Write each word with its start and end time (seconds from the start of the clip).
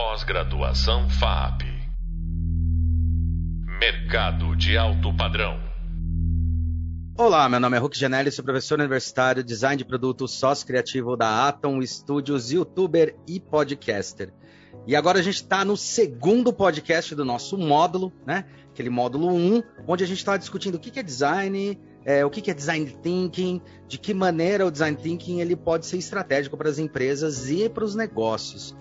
Pós-graduação 0.00 1.10
FAP. 1.10 1.62
Mercado 3.80 4.54
de 4.54 4.78
alto 4.78 5.12
padrão. 5.12 5.58
Olá, 7.18 7.48
meu 7.48 7.58
nome 7.58 7.76
é 7.76 7.80
Hulk 7.80 7.98
Janelli, 7.98 8.30
sou 8.30 8.44
professor 8.44 8.78
universitário, 8.78 9.42
design 9.42 9.76
de 9.76 9.84
produto, 9.84 10.28
sócio 10.28 10.64
criativo 10.64 11.16
da 11.16 11.48
Atom 11.48 11.84
Studios, 11.84 12.52
youtuber 12.52 13.16
e 13.26 13.40
podcaster. 13.40 14.32
E 14.86 14.94
agora 14.94 15.18
a 15.18 15.22
gente 15.22 15.34
está 15.34 15.64
no 15.64 15.76
segundo 15.76 16.52
podcast 16.52 17.12
do 17.16 17.24
nosso 17.24 17.58
módulo, 17.58 18.12
né? 18.24 18.44
Aquele 18.70 18.90
módulo 18.90 19.34
1, 19.34 19.62
onde 19.84 20.04
a 20.04 20.06
gente 20.06 20.18
está 20.18 20.36
discutindo 20.36 20.76
o 20.76 20.78
que 20.78 20.96
é 20.96 21.02
design, 21.02 21.76
é, 22.04 22.24
o 22.24 22.30
que 22.30 22.48
é 22.48 22.54
design 22.54 22.86
thinking, 23.02 23.60
de 23.88 23.98
que 23.98 24.14
maneira 24.14 24.64
o 24.64 24.70
design 24.70 24.96
thinking 24.96 25.40
ele 25.40 25.56
pode 25.56 25.86
ser 25.86 25.96
estratégico 25.96 26.56
para 26.56 26.70
as 26.70 26.78
empresas 26.78 27.50
e 27.50 27.68
para 27.68 27.84
os 27.84 27.96
negócios. 27.96 28.76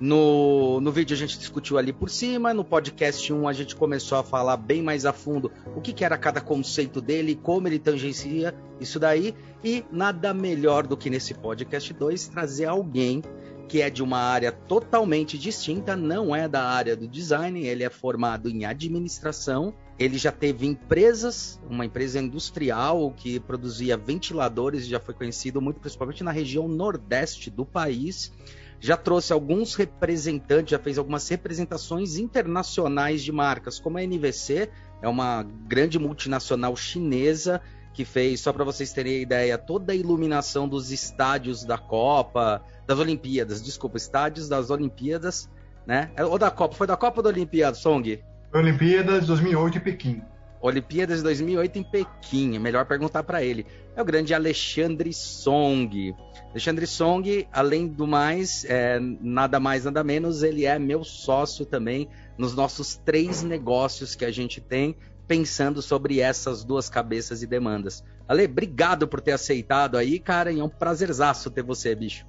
No, 0.00 0.80
no 0.80 0.90
vídeo 0.90 1.14
a 1.14 1.18
gente 1.18 1.38
discutiu 1.38 1.76
ali 1.76 1.92
por 1.92 2.08
cima, 2.08 2.54
no 2.54 2.64
podcast 2.64 3.30
1 3.30 3.46
a 3.46 3.52
gente 3.52 3.76
começou 3.76 4.16
a 4.16 4.24
falar 4.24 4.56
bem 4.56 4.80
mais 4.80 5.04
a 5.04 5.12
fundo 5.12 5.52
o 5.76 5.80
que, 5.82 5.92
que 5.92 6.02
era 6.02 6.16
cada 6.16 6.40
conceito 6.40 7.02
dele, 7.02 7.38
como 7.40 7.68
ele 7.68 7.78
tangencia 7.78 8.54
isso 8.80 8.98
daí, 8.98 9.34
e 9.62 9.84
nada 9.92 10.32
melhor 10.32 10.86
do 10.86 10.96
que 10.96 11.10
nesse 11.10 11.34
podcast 11.34 11.92
2 11.92 12.28
trazer 12.28 12.64
alguém 12.64 13.22
que 13.68 13.82
é 13.82 13.90
de 13.90 14.02
uma 14.02 14.18
área 14.18 14.50
totalmente 14.50 15.38
distinta, 15.38 15.94
não 15.94 16.34
é 16.34 16.48
da 16.48 16.64
área 16.64 16.96
do 16.96 17.06
design, 17.06 17.64
ele 17.64 17.84
é 17.84 17.90
formado 17.90 18.48
em 18.48 18.64
administração, 18.64 19.72
ele 19.96 20.18
já 20.18 20.32
teve 20.32 20.66
empresas, 20.66 21.60
uma 21.70 21.84
empresa 21.84 22.18
industrial 22.18 23.12
que 23.16 23.38
produzia 23.38 23.96
ventiladores, 23.96 24.86
já 24.86 24.98
foi 24.98 25.14
conhecido 25.14 25.60
muito 25.60 25.78
principalmente 25.78 26.24
na 26.24 26.32
região 26.32 26.66
nordeste 26.66 27.48
do 27.48 27.64
país 27.64 28.32
já 28.80 28.96
trouxe 28.96 29.32
alguns 29.32 29.74
representantes, 29.74 30.70
já 30.70 30.78
fez 30.78 30.96
algumas 30.96 31.28
representações 31.28 32.16
internacionais 32.16 33.22
de 33.22 33.30
marcas, 33.30 33.78
como 33.78 33.98
a 33.98 34.02
NVC, 34.02 34.70
é 35.02 35.08
uma 35.08 35.42
grande 35.68 35.98
multinacional 35.98 36.74
chinesa 36.74 37.60
que 37.92 38.04
fez, 38.04 38.40
só 38.40 38.52
para 38.52 38.64
vocês 38.64 38.92
terem 38.92 39.20
ideia, 39.20 39.58
toda 39.58 39.92
a 39.92 39.96
iluminação 39.96 40.66
dos 40.68 40.90
estádios 40.90 41.64
da 41.64 41.76
Copa, 41.76 42.62
das 42.86 42.98
Olimpíadas, 42.98 43.62
desculpa, 43.62 43.98
estádios 43.98 44.48
das 44.48 44.70
Olimpíadas, 44.70 45.50
né? 45.86 46.10
Ou 46.18 46.38
da 46.38 46.50
Copa, 46.50 46.74
foi 46.74 46.86
da 46.86 46.96
Copa 46.96 47.18
ou 47.18 47.22
da 47.22 47.30
Olimpíada, 47.30 47.74
Song? 47.74 48.22
Olimpíadas 48.54 49.26
2008 49.26 49.78
em 49.78 49.80
Pequim. 49.80 50.22
Olimpíadas 50.60 51.18
de 51.18 51.22
2008 51.24 51.78
em 51.78 51.82
Pequim, 51.82 52.56
é 52.56 52.58
melhor 52.58 52.84
perguntar 52.84 53.22
para 53.22 53.42
ele. 53.42 53.66
É 53.96 54.02
o 54.02 54.04
grande 54.04 54.34
Alexandre 54.34 55.12
Song. 55.12 56.14
Alexandre 56.50 56.86
Song, 56.86 57.48
além 57.52 57.88
do 57.88 58.06
mais, 58.06 58.64
é, 58.66 58.98
nada 59.00 59.58
mais, 59.58 59.84
nada 59.84 60.04
menos, 60.04 60.42
ele 60.42 60.66
é 60.66 60.78
meu 60.78 61.02
sócio 61.02 61.64
também 61.64 62.08
nos 62.36 62.54
nossos 62.54 62.96
três 62.96 63.42
negócios 63.42 64.14
que 64.14 64.24
a 64.24 64.30
gente 64.30 64.60
tem, 64.60 64.96
pensando 65.26 65.80
sobre 65.80 66.20
essas 66.20 66.64
duas 66.64 66.88
cabeças 66.88 67.42
e 67.42 67.46
demandas. 67.46 68.04
Ale, 68.28 68.44
obrigado 68.44 69.08
por 69.08 69.20
ter 69.20 69.32
aceitado 69.32 69.96
aí, 69.96 70.18
cara, 70.18 70.52
e 70.52 70.60
é 70.60 70.64
um 70.64 70.68
prazerzaço 70.68 71.50
ter 71.50 71.62
você, 71.62 71.94
bicho. 71.94 72.26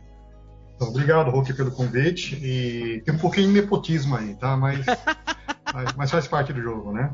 Obrigado, 0.80 1.30
Roque, 1.30 1.54
pelo 1.54 1.72
convite. 1.72 2.36
E 2.36 3.02
tem 3.02 3.14
um 3.14 3.18
pouquinho 3.18 3.48
de 3.48 3.54
nepotismo 3.54 4.16
aí, 4.16 4.36
tá? 4.36 4.58
Mas, 4.58 4.86
mas, 5.74 5.94
mas 5.96 6.12
faz 6.12 6.28
parte 6.28 6.52
do 6.52 6.62
jogo, 6.62 6.92
né? 6.92 7.14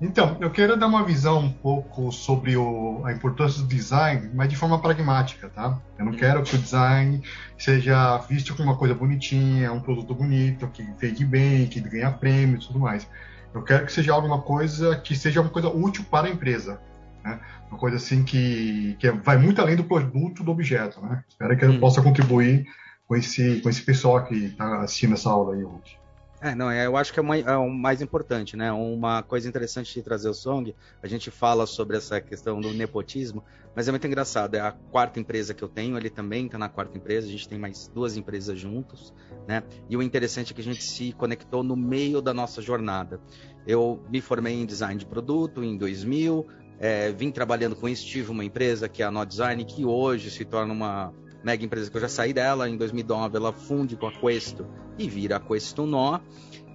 Então, 0.00 0.36
eu 0.40 0.50
quero 0.50 0.76
dar 0.76 0.86
uma 0.86 1.04
visão 1.04 1.38
um 1.38 1.52
pouco 1.52 2.10
sobre 2.10 2.56
o, 2.56 3.02
a 3.04 3.12
importância 3.12 3.62
do 3.62 3.68
design, 3.68 4.30
mas 4.34 4.48
de 4.48 4.56
forma 4.56 4.78
pragmática, 4.80 5.48
tá? 5.48 5.78
Eu 5.98 6.04
não 6.04 6.12
uhum. 6.12 6.18
quero 6.18 6.42
que 6.42 6.56
o 6.56 6.58
design 6.58 7.22
seja 7.56 8.18
visto 8.18 8.56
como 8.56 8.68
uma 8.68 8.76
coisa 8.76 8.94
bonitinha, 8.94 9.72
um 9.72 9.80
produto 9.80 10.14
bonito, 10.14 10.66
que 10.68 10.82
vende 10.98 11.24
bem, 11.24 11.66
que 11.66 11.80
ganha 11.80 12.10
prêmio 12.10 12.56
e 12.56 12.58
tudo 12.58 12.78
mais. 12.78 13.08
Eu 13.54 13.62
quero 13.62 13.86
que 13.86 13.92
seja 13.92 14.12
alguma 14.12 14.42
coisa 14.42 14.96
que 14.96 15.14
seja 15.14 15.40
uma 15.40 15.50
coisa 15.50 15.68
útil 15.68 16.04
para 16.10 16.26
a 16.26 16.30
empresa, 16.30 16.80
né? 17.22 17.38
Uma 17.70 17.78
coisa 17.78 17.96
assim 17.96 18.24
que, 18.24 18.96
que 18.98 19.10
vai 19.10 19.38
muito 19.38 19.60
além 19.60 19.76
do 19.76 19.84
produto 19.84 20.42
do 20.42 20.50
objeto, 20.50 21.00
né? 21.00 21.22
Espero 21.28 21.56
que 21.56 21.64
eu 21.64 21.70
hum. 21.70 21.80
possa 21.80 22.02
contribuir 22.02 22.66
com 23.06 23.14
esse, 23.16 23.60
com 23.60 23.68
esse 23.68 23.82
pessoal 23.82 24.24
que 24.24 24.34
está 24.34 24.82
assistindo 24.82 25.14
essa 25.14 25.30
aula 25.30 25.54
aí, 25.54 25.62
Ruth. 25.62 26.03
É, 26.44 26.54
não, 26.54 26.70
é, 26.70 26.84
eu 26.84 26.94
acho 26.94 27.10
que 27.10 27.18
é, 27.18 27.22
uma, 27.22 27.38
é 27.38 27.56
o 27.56 27.70
mais 27.70 28.02
importante, 28.02 28.54
né? 28.54 28.70
Uma 28.70 29.22
coisa 29.22 29.48
interessante 29.48 29.94
de 29.94 30.02
trazer 30.02 30.28
o 30.28 30.34
Song, 30.34 30.76
a 31.02 31.06
gente 31.06 31.30
fala 31.30 31.64
sobre 31.64 31.96
essa 31.96 32.20
questão 32.20 32.60
do 32.60 32.70
nepotismo, 32.74 33.42
mas 33.74 33.88
é 33.88 33.90
muito 33.90 34.06
engraçado. 34.06 34.54
É 34.54 34.60
a 34.60 34.70
quarta 34.70 35.18
empresa 35.18 35.54
que 35.54 35.64
eu 35.64 35.70
tenho, 35.70 35.96
ele 35.96 36.10
também 36.10 36.44
está 36.44 36.58
na 36.58 36.68
quarta 36.68 36.98
empresa, 36.98 37.26
a 37.26 37.30
gente 37.30 37.48
tem 37.48 37.58
mais 37.58 37.88
duas 37.88 38.18
empresas 38.18 38.58
juntos, 38.58 39.14
né? 39.48 39.62
E 39.88 39.96
o 39.96 40.02
interessante 40.02 40.52
é 40.52 40.54
que 40.54 40.60
a 40.60 40.64
gente 40.64 40.84
se 40.84 41.14
conectou 41.14 41.62
no 41.62 41.74
meio 41.74 42.20
da 42.20 42.34
nossa 42.34 42.60
jornada. 42.60 43.18
Eu 43.66 44.04
me 44.10 44.20
formei 44.20 44.52
em 44.52 44.66
design 44.66 45.00
de 45.00 45.06
produto 45.06 45.64
em 45.64 45.78
2000, 45.78 46.46
é, 46.78 47.10
vim 47.10 47.30
trabalhando 47.30 47.74
com 47.74 47.88
isso, 47.88 48.04
tive 48.04 48.30
uma 48.30 48.44
empresa 48.44 48.86
que 48.86 49.02
é 49.02 49.06
a 49.06 49.10
No 49.10 49.24
Design, 49.24 49.64
que 49.64 49.86
hoje 49.86 50.30
se 50.30 50.44
torna 50.44 50.74
uma 50.74 51.14
mega 51.44 51.64
empresa 51.64 51.90
que 51.90 51.96
eu 51.96 52.00
já 52.00 52.08
saí 52.08 52.32
dela, 52.32 52.68
em 52.68 52.76
2009 52.76 53.36
ela 53.36 53.52
funde 53.52 53.96
com 53.96 54.06
a 54.06 54.12
Questo 54.12 54.66
e 54.98 55.08
vira 55.08 55.36
a 55.36 55.40
Questo 55.40 55.84
Nó. 55.84 56.18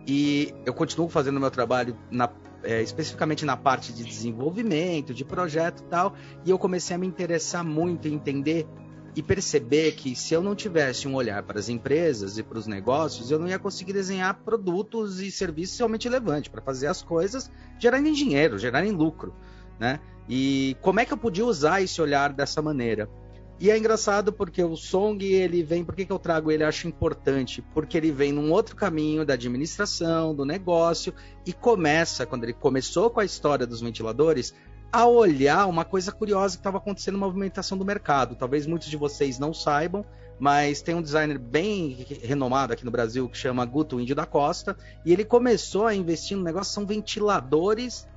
E 0.07 0.53
eu 0.65 0.73
continuo 0.73 1.09
fazendo 1.09 1.39
meu 1.39 1.51
trabalho 1.51 1.97
na, 2.09 2.29
é, 2.63 2.81
especificamente 2.81 3.45
na 3.45 3.57
parte 3.57 3.91
de 3.91 4.03
desenvolvimento, 4.03 5.13
de 5.13 5.25
projeto 5.25 5.81
e 5.81 5.85
tal, 5.85 6.15
e 6.45 6.49
eu 6.49 6.57
comecei 6.57 6.95
a 6.95 6.99
me 6.99 7.07
interessar 7.07 7.63
muito 7.63 8.07
em 8.07 8.13
entender 8.13 8.67
e 9.15 9.23
perceber 9.23 9.93
que 9.93 10.15
se 10.15 10.33
eu 10.33 10.41
não 10.41 10.55
tivesse 10.55 11.07
um 11.07 11.15
olhar 11.15 11.41
para 11.43 11.59
as 11.59 11.67
empresas 11.67 12.37
e 12.37 12.43
para 12.43 12.57
os 12.57 12.67
negócios, 12.67 13.31
eu 13.31 13.39
não 13.39 13.47
ia 13.47 13.57
conseguir 13.57 13.93
desenhar 13.93 14.39
produtos 14.45 15.19
e 15.19 15.31
serviços 15.31 15.77
realmente 15.77 16.07
relevantes 16.07 16.49
para 16.49 16.61
fazer 16.61 16.87
as 16.87 17.01
coisas 17.01 17.51
gerarem 17.79 18.13
dinheiro, 18.13 18.57
gerarem 18.57 18.91
lucro, 18.91 19.33
né? 19.79 19.99
E 20.27 20.77
como 20.81 20.99
é 20.99 21.05
que 21.05 21.11
eu 21.11 21.17
podia 21.17 21.43
usar 21.43 21.81
esse 21.81 21.99
olhar 21.99 22.31
dessa 22.31 22.61
maneira? 22.61 23.09
E 23.59 23.69
é 23.69 23.77
engraçado 23.77 24.31
porque 24.31 24.63
o 24.63 24.77
Song, 24.77 25.21
ele 25.25 25.61
vem, 25.63 25.83
por 25.83 25.93
que, 25.93 26.05
que 26.05 26.11
eu 26.11 26.17
trago 26.17 26.49
ele? 26.49 26.63
Acho 26.63 26.87
importante, 26.87 27.61
porque 27.73 27.97
ele 27.97 28.09
vem 28.09 28.31
num 28.31 28.53
outro 28.53 28.73
caminho 28.73 29.25
da 29.25 29.33
administração, 29.33 30.33
do 30.33 30.45
negócio, 30.45 31.13
e 31.45 31.51
começa, 31.51 32.25
quando 32.25 32.45
ele 32.45 32.53
começou 32.53 33.09
com 33.09 33.19
a 33.19 33.25
história 33.25 33.67
dos 33.67 33.81
ventiladores, 33.81 34.53
a 34.91 35.05
olhar 35.05 35.67
uma 35.67 35.83
coisa 35.83 36.09
curiosa 36.09 36.55
que 36.55 36.61
estava 36.61 36.77
acontecendo 36.77 37.15
na 37.15 37.25
movimentação 37.25 37.77
do 37.77 37.83
mercado. 37.83 38.33
Talvez 38.33 38.65
muitos 38.65 38.89
de 38.89 38.95
vocês 38.95 39.37
não 39.37 39.53
saibam, 39.53 40.05
mas 40.39 40.81
tem 40.81 40.95
um 40.95 41.01
designer 41.01 41.37
bem 41.37 42.05
renomado 42.23 42.71
aqui 42.71 42.85
no 42.85 42.91
Brasil 42.91 43.27
que 43.27 43.37
chama 43.37 43.65
Guto 43.65 43.99
Índio 43.99 44.15
da 44.15 44.25
Costa, 44.25 44.77
e 45.05 45.11
ele 45.11 45.25
começou 45.25 45.85
a 45.85 45.93
investir 45.93 46.37
no 46.37 46.43
negócio, 46.43 46.73
são 46.73 46.85
ventiladores 46.85 48.07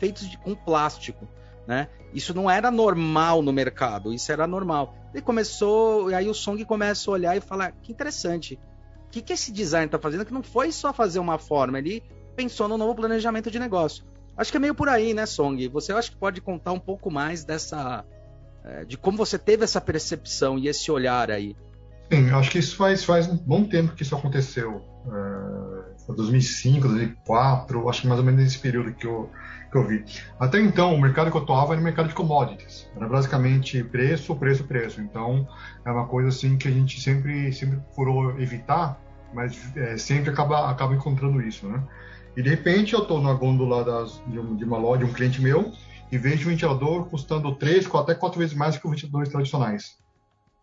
feitos 0.00 0.28
de, 0.28 0.36
com 0.38 0.56
plástico. 0.56 1.28
Né? 1.66 1.88
Isso 2.12 2.34
não 2.34 2.50
era 2.50 2.70
normal 2.70 3.42
no 3.42 3.52
mercado, 3.52 4.12
isso 4.12 4.30
era 4.32 4.46
normal. 4.46 4.94
Ele 5.12 5.22
começou, 5.22 6.10
e 6.10 6.14
aí 6.14 6.28
o 6.28 6.34
Song 6.34 6.62
começa 6.64 7.10
a 7.10 7.14
olhar 7.14 7.36
e 7.36 7.40
falar: 7.40 7.72
que 7.82 7.92
interessante, 7.92 8.58
o 9.06 9.10
que, 9.10 9.22
que 9.22 9.32
esse 9.32 9.52
design 9.52 9.86
está 9.86 9.98
fazendo? 9.98 10.24
Que 10.24 10.32
não 10.32 10.42
foi 10.42 10.72
só 10.72 10.92
fazer 10.92 11.18
uma 11.18 11.38
forma, 11.38 11.78
ele 11.78 12.02
pensou 12.34 12.66
no 12.66 12.78
novo 12.78 12.94
planejamento 12.94 13.50
de 13.50 13.58
negócio. 13.58 14.04
Acho 14.36 14.50
que 14.50 14.56
é 14.56 14.60
meio 14.60 14.74
por 14.74 14.88
aí, 14.88 15.12
né, 15.12 15.26
Song? 15.26 15.68
Você 15.68 15.92
acha 15.92 16.10
que 16.10 16.16
pode 16.16 16.40
contar 16.40 16.72
um 16.72 16.80
pouco 16.80 17.10
mais 17.10 17.44
dessa. 17.44 18.04
É, 18.64 18.84
de 18.84 18.96
como 18.96 19.18
você 19.18 19.38
teve 19.38 19.64
essa 19.64 19.80
percepção 19.80 20.58
e 20.58 20.68
esse 20.68 20.90
olhar 20.90 21.30
aí? 21.30 21.56
Sim, 22.10 22.30
acho 22.30 22.50
que 22.50 22.58
isso 22.58 22.76
faz, 22.76 23.04
faz 23.04 23.28
um 23.28 23.36
bom 23.36 23.64
tempo 23.64 23.94
que 23.94 24.02
isso 24.02 24.14
aconteceu. 24.14 24.82
É, 25.06 26.12
2005, 26.12 26.88
2004, 26.88 27.88
acho 27.88 28.02
que 28.02 28.06
mais 28.06 28.20
ou 28.20 28.26
menos 28.26 28.42
nesse 28.42 28.58
período 28.58 28.94
que 28.94 29.06
eu 29.06 29.30
que 29.72 29.78
eu 29.78 29.86
vi. 29.86 30.04
Até 30.38 30.60
então, 30.60 30.94
o 30.94 31.00
mercado 31.00 31.30
que 31.30 31.36
eu 31.36 31.40
atuava 31.40 31.72
era 31.72 31.80
o 31.80 31.84
mercado 31.84 32.08
de 32.08 32.14
commodities. 32.14 32.88
Era 32.94 33.08
basicamente 33.08 33.82
preço, 33.82 34.36
preço, 34.36 34.64
preço. 34.64 35.00
Então, 35.00 35.48
é 35.84 35.90
uma 35.90 36.06
coisa 36.06 36.28
assim 36.28 36.58
que 36.58 36.68
a 36.68 36.70
gente 36.70 37.00
sempre, 37.00 37.50
sempre 37.52 37.78
procurou 37.78 38.38
evitar, 38.38 39.00
mas 39.32 39.74
é, 39.74 39.96
sempre 39.96 40.30
acaba, 40.30 40.70
acaba 40.70 40.94
encontrando 40.94 41.40
isso, 41.40 41.66
né? 41.66 41.82
E 42.36 42.42
de 42.42 42.50
repente 42.50 42.92
eu 42.92 43.00
estou 43.00 43.20
na 43.20 43.32
gôndola 43.32 43.84
das, 43.84 44.22
de, 44.26 44.38
um, 44.38 44.56
de, 44.56 44.64
uma 44.64 44.78
loja, 44.78 45.04
de 45.04 45.10
um 45.10 45.12
cliente 45.12 45.40
meu, 45.40 45.72
e 46.10 46.18
vejo 46.18 46.46
um 46.46 46.50
ventilador 46.50 47.06
custando 47.06 47.54
três, 47.56 47.86
até 47.94 48.14
quatro 48.14 48.38
vezes 48.38 48.54
mais 48.54 48.76
que 48.76 48.86
os 48.86 48.90
ventiladores 48.90 49.30
tradicionais. 49.30 49.96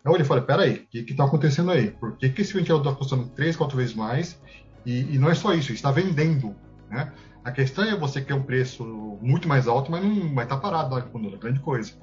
Eu 0.05 0.11
olhei 0.11 0.23
e 0.23 0.27
falei, 0.27 0.43
peraí, 0.43 0.73
o 0.85 0.87
que 0.87 1.11
está 1.11 1.25
acontecendo 1.25 1.71
aí? 1.71 1.91
Por 1.91 2.15
que, 2.15 2.29
que 2.29 2.41
esse 2.41 2.53
ventilador 2.53 2.91
está 2.91 2.97
custando 2.97 3.27
três, 3.29 3.55
quatro 3.55 3.75
vezes 3.75 3.93
mais? 3.93 4.39
E, 4.85 5.15
e 5.15 5.17
não 5.17 5.29
é 5.29 5.35
só 5.35 5.53
isso, 5.53 5.73
está 5.73 5.91
vendendo, 5.91 6.55
né? 6.89 7.11
A 7.43 7.51
questão 7.51 7.83
é 7.83 7.95
você 7.95 8.21
quer 8.21 8.33
um 8.33 8.43
preço 8.43 8.83
muito 9.21 9.47
mais 9.47 9.67
alto, 9.67 9.91
mas 9.91 10.03
não 10.03 10.33
vai 10.33 10.45
estar 10.45 10.55
tá 10.55 10.61
parado 10.61 10.93
lá 10.93 11.01
com 11.01 11.21
grande 11.37 11.59
coisa. 11.59 11.93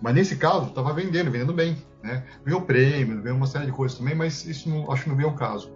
Mas 0.00 0.14
nesse 0.14 0.36
caso, 0.36 0.68
estava 0.68 0.92
vendendo, 0.92 1.30
vendendo 1.30 1.52
bem. 1.52 1.76
Né? 2.02 2.22
Veio 2.44 2.60
prêmio, 2.60 3.20
veio 3.20 3.34
uma 3.34 3.46
série 3.46 3.66
de 3.66 3.72
coisas 3.72 3.98
também, 3.98 4.14
mas 4.14 4.46
isso 4.46 4.68
não, 4.68 4.90
acho 4.90 5.04
que 5.04 5.08
não 5.08 5.16
veio 5.16 5.30
o 5.30 5.34
caso. 5.34 5.72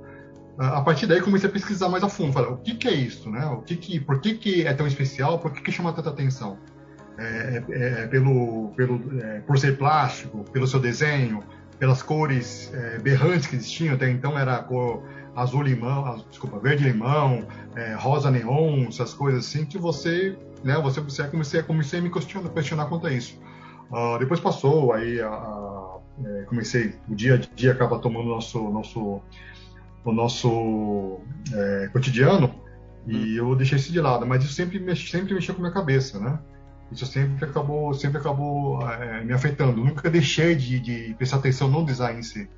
A 0.59 0.83
partir 0.83 1.07
daí 1.07 1.23
comecei 1.23 1.49
a 1.49 1.53
pesquisar 1.53 1.89
mais 1.89 2.05
a 2.05 2.09
fundo, 2.09 2.39
o 2.39 2.59
que, 2.59 2.75
que 2.75 2.87
é 2.87 2.93
isso, 2.93 3.31
né? 3.31 3.47
O 3.47 3.63
que 3.63 3.77
que, 3.77 3.99
por 3.99 4.21
que, 4.21 4.35
que 4.35 4.67
é 4.67 4.75
tão 4.75 4.87
especial? 4.87 5.39
Por 5.39 5.53
que, 5.53 5.63
que 5.63 5.73
chama 5.73 5.93
tanta 5.93 6.11
atenção? 6.11 6.59
É, 7.19 7.63
é, 7.71 8.03
é 8.03 8.07
pelo, 8.09 8.69
pelo, 8.77 9.01
é, 9.23 9.41
por 9.41 9.59
ser 9.59 9.79
plástico, 9.79 10.45
pelo 10.53 10.67
seu 10.67 10.79
desenho, 10.79 11.43
pelas 11.79 12.03
cores 12.03 12.71
é, 12.75 12.99
berrantes 12.99 13.47
que 13.47 13.57
existiam, 13.57 13.95
até 13.95 14.11
então 14.11 14.39
era 14.39 14.59
cor 14.59 15.03
azul 15.35 15.63
limão, 15.63 16.25
desculpa, 16.29 16.59
verde 16.59 16.85
limão, 16.85 17.47
é, 17.75 17.95
rosa 17.95 18.31
neon, 18.31 18.87
essas 18.89 19.15
coisas 19.15 19.47
assim, 19.47 19.65
que 19.65 19.79
você, 19.79 20.37
né, 20.65 20.79
você, 20.81 21.01
você 21.01 21.27
comecei, 21.29 21.63
comecei 21.63 21.99
a 21.99 22.03
me 22.03 22.11
questionar, 22.11 22.49
questionar 22.51 22.87
quanto 22.87 23.07
a 23.07 23.13
isso. 23.13 23.41
Uh, 23.91 24.19
depois 24.19 24.39
passou, 24.39 24.93
aí 24.93 25.21
a, 25.21 25.29
a, 25.29 25.99
é, 26.25 26.43
comecei, 26.43 26.95
o 27.09 27.15
dia 27.15 27.35
a 27.35 27.37
dia 27.39 27.73
acaba 27.73 27.99
tomando 27.99 28.29
nosso, 28.29 28.71
nosso, 28.71 29.21
o 30.05 30.13
nosso 30.13 31.21
é, 31.53 31.89
cotidiano, 31.93 32.55
e 33.07 33.41
hum. 33.41 33.49
eu 33.49 33.57
deixei 33.57 33.79
isso 33.79 33.93
de 33.93 34.01
lado, 34.01 34.27
mas 34.27 34.45
isso 34.45 34.53
sempre, 34.53 34.79
mex, 34.79 35.11
sempre 35.11 35.35
mexeu 35.35 35.55
com 35.55 35.61
a 35.61 35.65
minha 35.65 35.75
cabeça, 35.75 36.19
né? 36.19 36.39
Isso 36.93 37.07
sempre 37.07 37.45
acabou, 37.45 37.95
sempre 37.95 38.19
acabou 38.19 38.83
é, 38.91 39.23
me 39.25 39.33
afetando. 39.33 39.83
nunca 39.83 40.11
deixei 40.11 40.57
de, 40.57 40.81
de, 40.81 41.15
prestar 41.15 41.37
atenção 41.37 41.69
no 41.69 41.85
design 41.85 42.19
em 42.19 42.23
si. 42.23 42.49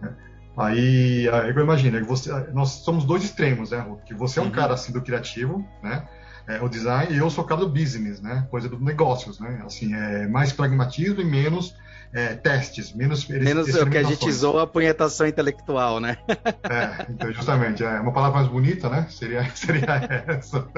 Né? 0.00 0.14
Aí, 0.56 1.28
aí 1.30 1.50
eu 1.50 1.62
imagino, 1.62 2.04
você, 2.04 2.30
nós 2.52 2.70
somos 2.70 3.04
dois 3.04 3.24
extremos, 3.24 3.70
né, 3.70 3.84
Que 4.04 4.14
você 4.14 4.38
é 4.38 4.42
um 4.42 4.46
uhum. 4.46 4.52
cara 4.52 4.74
assim 4.74 4.92
do 4.92 5.00
criativo, 5.00 5.66
né? 5.82 6.06
É, 6.46 6.60
o 6.60 6.68
design 6.68 7.14
e 7.14 7.18
eu 7.18 7.30
sou 7.30 7.44
o 7.44 7.46
cara 7.46 7.60
do 7.60 7.68
business, 7.68 8.20
né? 8.20 8.46
Coisa 8.50 8.68
do 8.68 8.78
negócios, 8.78 9.38
né? 9.38 9.62
Assim, 9.64 9.94
é 9.94 10.26
mais 10.26 10.52
pragmatismo 10.52 11.20
e 11.20 11.24
menos 11.24 11.74
é, 12.12 12.34
testes, 12.34 12.92
menos 12.92 13.26
Menos 13.26 13.68
o 13.74 13.88
que 13.88 13.96
a 13.96 14.02
gente 14.02 14.30
zoa 14.32 14.64
a 14.64 14.66
punhetação 14.66 15.26
intelectual, 15.26 16.00
né? 16.00 16.18
É, 16.28 17.06
então 17.08 17.32
justamente, 17.32 17.84
é 17.84 18.00
uma 18.00 18.12
palavra 18.12 18.40
mais 18.40 18.50
bonita, 18.50 18.88
né? 18.88 19.06
Seria, 19.08 19.48
seria 19.54 20.24
essa. 20.26 20.68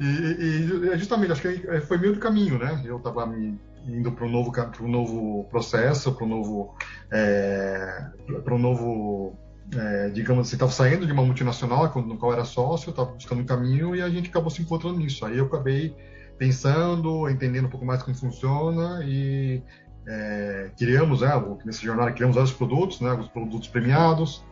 E, 0.00 0.04
e 0.04 0.98
justamente, 0.98 1.32
acho 1.32 1.42
que 1.42 1.80
foi 1.82 1.98
meio 1.98 2.14
do 2.14 2.20
caminho, 2.20 2.56
né? 2.58 2.80
Eu 2.84 2.96
estava 2.96 3.26
me 3.26 3.58
indo 3.86 4.12
para 4.12 4.24
um 4.24 4.30
novo, 4.30 4.52
um 4.80 4.88
novo 4.88 5.44
processo, 5.44 6.12
para 6.12 6.24
um 6.24 6.28
novo, 6.28 6.74
é, 7.10 8.06
um 8.48 8.58
novo 8.58 9.38
é, 9.74 10.10
digamos 10.10 10.46
assim, 10.46 10.56
estava 10.56 10.72
saindo 10.72 11.06
de 11.06 11.12
uma 11.12 11.24
multinacional 11.24 11.92
no 11.94 12.16
qual 12.16 12.32
era 12.32 12.44
sócio, 12.44 12.90
estava 12.90 13.12
buscando 13.12 13.42
um 13.42 13.46
caminho 13.46 13.94
e 13.94 14.02
a 14.02 14.08
gente 14.08 14.28
acabou 14.28 14.50
se 14.50 14.62
encontrando 14.62 14.98
nisso. 14.98 15.24
Aí 15.24 15.38
eu 15.38 15.46
acabei 15.46 15.94
pensando, 16.38 17.28
entendendo 17.28 17.66
um 17.66 17.70
pouco 17.70 17.86
mais 17.86 18.02
como 18.02 18.16
funciona 18.16 19.04
e 19.04 19.62
é, 20.06 20.70
criamos, 20.76 21.20
né, 21.20 21.30
nessa 21.64 21.82
jornada 21.82 22.12
criamos 22.12 22.34
vários 22.34 22.52
produtos, 22.52 23.00
né, 23.00 23.12
os 23.12 23.28
produtos 23.28 23.68
premiados, 23.68 24.44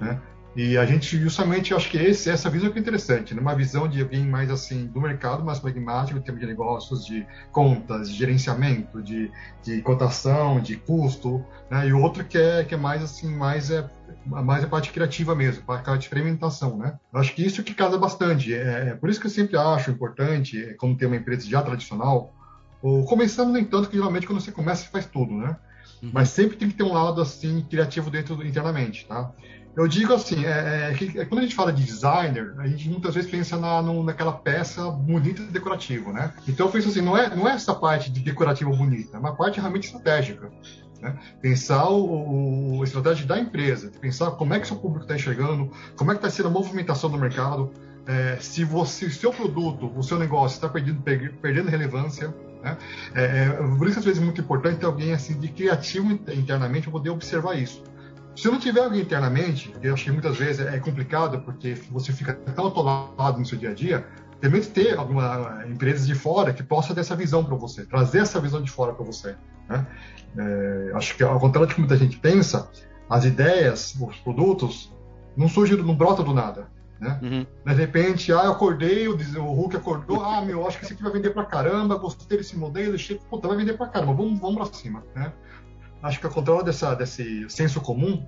né, 0.00 0.20
e 0.56 0.78
a 0.78 0.86
gente 0.86 1.18
justamente 1.18 1.74
acho 1.74 1.90
que 1.90 1.98
esse, 1.98 2.30
essa 2.30 2.48
visão 2.48 2.70
que 2.70 2.78
é 2.78 2.80
interessante, 2.80 3.34
né? 3.34 3.40
uma 3.42 3.54
visão 3.54 3.86
de 3.86 4.00
alguém 4.00 4.26
mais 4.26 4.50
assim 4.50 4.86
do 4.86 5.00
mercado, 5.00 5.44
mais 5.44 5.58
pragmático, 5.58 6.18
em 6.18 6.22
termos 6.22 6.40
de 6.40 6.46
negócios, 6.46 7.04
de 7.04 7.26
contas, 7.52 8.10
de 8.10 8.16
gerenciamento, 8.16 9.02
de, 9.02 9.30
de 9.62 9.82
cotação, 9.82 10.58
de 10.58 10.76
custo, 10.76 11.44
né? 11.70 11.86
e 11.88 11.92
outro 11.92 12.24
que 12.24 12.38
é, 12.38 12.64
que 12.64 12.74
é 12.74 12.78
mais 12.78 13.02
assim, 13.02 13.34
mais 13.34 13.70
é 13.70 13.86
mais 14.24 14.64
a 14.64 14.66
parte 14.66 14.90
criativa 14.90 15.34
mesmo, 15.34 15.62
a 15.62 15.78
parte 15.78 15.98
de 15.98 16.04
experimentação, 16.04 16.76
né? 16.76 16.98
Eu 17.12 17.20
acho 17.20 17.34
que 17.34 17.44
isso 17.44 17.62
que 17.62 17.74
casa 17.74 17.96
bastante. 17.96 18.52
É, 18.52 18.88
é 18.88 18.94
por 18.94 19.08
isso 19.08 19.20
que 19.20 19.26
eu 19.26 19.30
sempre 19.30 19.56
acho 19.56 19.90
importante, 19.90 20.60
é, 20.62 20.74
como 20.74 20.96
ter 20.96 21.06
uma 21.06 21.16
empresa 21.16 21.48
já 21.48 21.62
tradicional, 21.62 22.34
ou 22.82 23.04
começando 23.04 23.52
nem 23.52 23.64
tanto 23.64 23.88
que 23.88 23.96
geralmente 23.96 24.26
quando 24.26 24.40
você 24.40 24.52
começa 24.52 24.84
você 24.84 24.90
faz 24.90 25.06
tudo, 25.06 25.34
né? 25.34 25.56
Uhum. 26.02 26.10
Mas 26.12 26.28
sempre 26.28 26.56
tem 26.56 26.68
que 26.68 26.74
ter 26.74 26.82
um 26.82 26.92
lado 26.92 27.20
assim 27.20 27.64
criativo 27.68 28.10
dentro 28.10 28.46
internamente, 28.46 29.06
tá? 29.06 29.32
Eu 29.76 29.86
digo 29.86 30.14
assim, 30.14 30.46
é, 30.46 30.90
é, 30.90 30.94
que, 30.94 31.18
é, 31.18 31.24
quando 31.26 31.40
a 31.40 31.42
gente 31.42 31.54
fala 31.54 31.70
de 31.70 31.84
designer, 31.84 32.54
a 32.58 32.66
gente 32.66 32.88
muitas 32.88 33.14
vezes 33.14 33.30
pensa 33.30 33.58
na, 33.58 33.82
no, 33.82 34.02
naquela 34.02 34.32
peça 34.32 34.90
bonita 34.90 35.42
e 35.42 35.46
decorativa, 35.46 36.10
né? 36.12 36.32
Então 36.48 36.66
eu 36.66 36.72
penso 36.72 36.88
assim, 36.88 37.02
não 37.02 37.16
é, 37.16 37.34
não 37.36 37.46
é 37.46 37.52
essa 37.52 37.74
parte 37.74 38.10
de 38.10 38.20
decorativa 38.20 38.70
bonita, 38.70 39.18
é 39.18 39.20
uma 39.20 39.36
parte 39.36 39.60
realmente 39.60 39.84
estratégica. 39.84 40.50
Né? 41.00 41.14
Pensar 41.42 41.90
o, 41.90 42.78
o, 42.78 42.80
a 42.82 42.84
estratégia 42.84 43.26
da 43.26 43.38
empresa, 43.38 43.92
pensar 44.00 44.30
como 44.30 44.54
é 44.54 44.60
que 44.60 44.66
seu 44.66 44.76
público 44.76 45.04
está 45.04 45.14
enxergando, 45.14 45.70
como 45.94 46.10
é 46.10 46.14
que 46.14 46.20
está 46.20 46.30
sendo 46.30 46.48
a 46.48 46.50
movimentação 46.50 47.10
do 47.10 47.18
mercado, 47.18 47.70
é, 48.06 48.38
se 48.40 48.64
você, 48.64 49.10
seu 49.10 49.30
produto, 49.30 49.92
o 49.94 50.02
seu 50.02 50.18
negócio 50.18 50.54
está 50.54 50.70
perdendo, 50.70 51.02
perdendo 51.02 51.68
relevância, 51.68 52.34
né? 52.62 52.76
É, 53.14 53.24
é, 53.24 53.48
por 53.78 53.88
isso, 53.88 53.98
às 53.98 54.04
vezes, 54.04 54.20
é 54.20 54.24
muito 54.24 54.40
importante 54.40 54.78
ter 54.78 54.86
alguém 54.86 55.12
assim, 55.12 55.38
de 55.38 55.48
criativo 55.48 56.12
internamente 56.12 56.84
para 56.84 56.92
poder 56.92 57.10
observar 57.10 57.54
isso. 57.54 57.82
Se 58.34 58.48
não 58.48 58.58
tiver 58.58 58.84
alguém 58.84 59.00
internamente, 59.00 59.74
eu 59.82 59.94
acho 59.94 60.04
que 60.04 60.12
muitas 60.12 60.36
vezes 60.36 60.66
é 60.66 60.78
complicado, 60.78 61.40
porque 61.40 61.74
você 61.90 62.12
fica 62.12 62.34
tão 62.34 62.66
atolado 62.66 63.38
no 63.38 63.46
seu 63.46 63.56
dia 63.56 63.70
a 63.70 63.74
dia, 63.74 64.06
também 64.40 64.60
ter 64.60 64.98
alguma 64.98 65.64
empresas 65.66 66.06
de 66.06 66.14
fora 66.14 66.52
que 66.52 66.62
possa 66.62 66.94
ter 66.94 67.00
essa 67.00 67.16
visão 67.16 67.42
para 67.42 67.56
você, 67.56 67.86
trazer 67.86 68.18
essa 68.18 68.38
visão 68.38 68.62
de 68.62 68.70
fora 68.70 68.92
para 68.92 69.04
você. 69.04 69.34
Né? 69.68 69.86
É, 70.36 70.92
acho 70.94 71.16
que 71.16 71.22
ao 71.22 71.40
contrário 71.40 71.68
de 71.68 71.74
como 71.74 71.86
muita 71.86 72.02
gente 72.02 72.18
pensa, 72.18 72.70
as 73.08 73.24
ideias, 73.24 73.94
os 73.98 74.16
produtos, 74.18 74.92
não 75.36 75.48
surgem, 75.48 75.76
não 75.78 75.94
brota 75.94 76.22
do 76.22 76.34
nada. 76.34 76.68
Né? 77.00 77.18
Uhum. 77.22 77.46
De 77.64 77.74
repente, 77.74 78.32
ah, 78.32 78.44
eu 78.44 78.52
acordei, 78.52 79.06
o, 79.06 79.14
Hulk 79.14 79.76
acordou, 79.76 80.24
ah, 80.24 80.40
meu, 80.40 80.66
acho 80.66 80.78
que 80.78 80.84
esse 80.84 80.94
aqui 80.94 81.02
vai 81.02 81.12
vender 81.12 81.30
pra 81.30 81.44
caramba, 81.44 81.98
gostei 81.98 82.38
desse 82.38 82.56
modelo, 82.56 82.94
achei, 82.94 83.20
puta, 83.30 83.48
vai 83.48 83.56
vender 83.56 83.74
pra 83.76 83.86
caramba, 83.86 84.14
vamos, 84.14 84.40
vamos 84.40 84.56
pra 84.56 84.78
cima, 84.78 85.04
né? 85.14 85.32
Acho 86.02 86.20
que 86.20 86.26
a 86.26 86.30
controle 86.30 86.64
dessa, 86.64 86.94
desse 86.94 87.48
senso 87.50 87.80
comum 87.80 88.26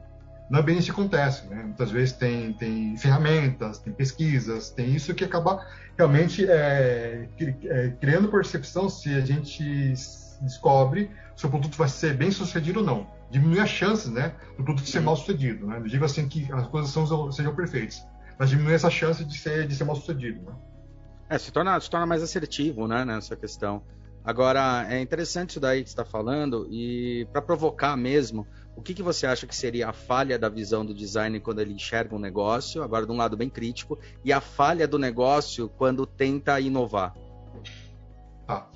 não 0.51 0.61
é 0.61 0.63
bem 0.63 0.79
isso 0.79 0.87
que 0.87 1.01
acontece, 1.01 1.47
né? 1.49 1.63
Muitas 1.63 1.91
vezes 1.91 2.13
tem, 2.13 2.53
tem 2.55 2.97
ferramentas, 2.97 3.79
tem 3.79 3.93
pesquisas, 3.93 4.71
tem 4.71 4.95
isso 4.95 5.15
que 5.15 5.25
acaba 5.25 5.65
realmente 5.97 6.47
é, 6.49 7.29
é, 7.65 7.93
criando 8.01 8.29
percepção 8.29 8.89
se 8.89 9.15
a 9.15 9.21
gente 9.21 9.93
descobre 10.41 11.11
se 11.37 11.47
o 11.47 11.51
produto 11.51 11.77
vai 11.77 11.89
ser 11.89 12.17
bem 12.17 12.31
sucedido 12.31 12.81
ou 12.81 12.87
não. 12.87 13.07
Diminui 13.31 13.61
as 13.61 13.69
chances, 13.69 14.11
né, 14.11 14.33
do 14.57 14.65
produto 14.65 14.89
ser 14.89 15.01
mal 15.01 15.17
sucedido, 15.17 15.67
né? 15.67 15.79
Não 15.79 15.87
digo 15.87 16.05
assim 16.05 16.27
que 16.29 16.51
as 16.53 16.67
coisas 16.67 16.91
são, 16.91 17.31
sejam 17.31 17.55
perfeitas, 17.55 18.07
mas 18.39 18.51
diminui 18.51 18.75
essa 18.75 18.91
chance 18.91 19.25
de 19.25 19.37
ser, 19.37 19.67
de 19.67 19.75
ser 19.75 19.85
mal 19.85 19.97
sucedido, 19.97 20.41
né? 20.43 20.55
É, 21.29 21.37
se 21.37 21.53
torna, 21.53 21.79
se 21.79 21.91
torna 21.91 22.07
mais 22.07 22.23
assertivo, 22.23 22.87
né, 22.87 23.05
nessa 23.05 23.37
questão. 23.37 23.83
Agora, 24.25 24.87
é 24.89 25.01
interessante 25.01 25.51
isso 25.51 25.61
daí 25.61 25.83
que 25.83 25.89
está 25.89 26.05
falando, 26.05 26.67
e 26.71 27.27
para 27.33 27.43
provocar 27.43 27.97
mesmo, 27.97 28.47
o 28.77 28.83
que, 28.83 28.95
que 28.95 29.03
você 29.03 29.27
acha 29.27 29.47
que 29.47 29.57
seria 29.57 29.89
a 29.89 29.93
falha 29.93 30.39
da 30.39 30.49
visão 30.49 30.85
do 30.87 30.95
design 30.95 31.41
quando 31.41 31.61
ele 31.61 31.73
enxerga 31.73 32.15
um 32.15 32.19
negócio, 32.19 32.83
agora 32.83 33.05
de 33.05 33.13
um 33.13 33.17
lado 33.17 33.37
bem 33.37 33.51
crítico, 33.51 33.99
e 34.25 34.33
a 34.33 34.41
falha 34.41 34.87
do 34.87 34.99
negócio 34.99 35.69
quando 35.69 36.07
tenta 36.07 36.61
inovar? 36.61 37.15
Tá. 38.47 38.71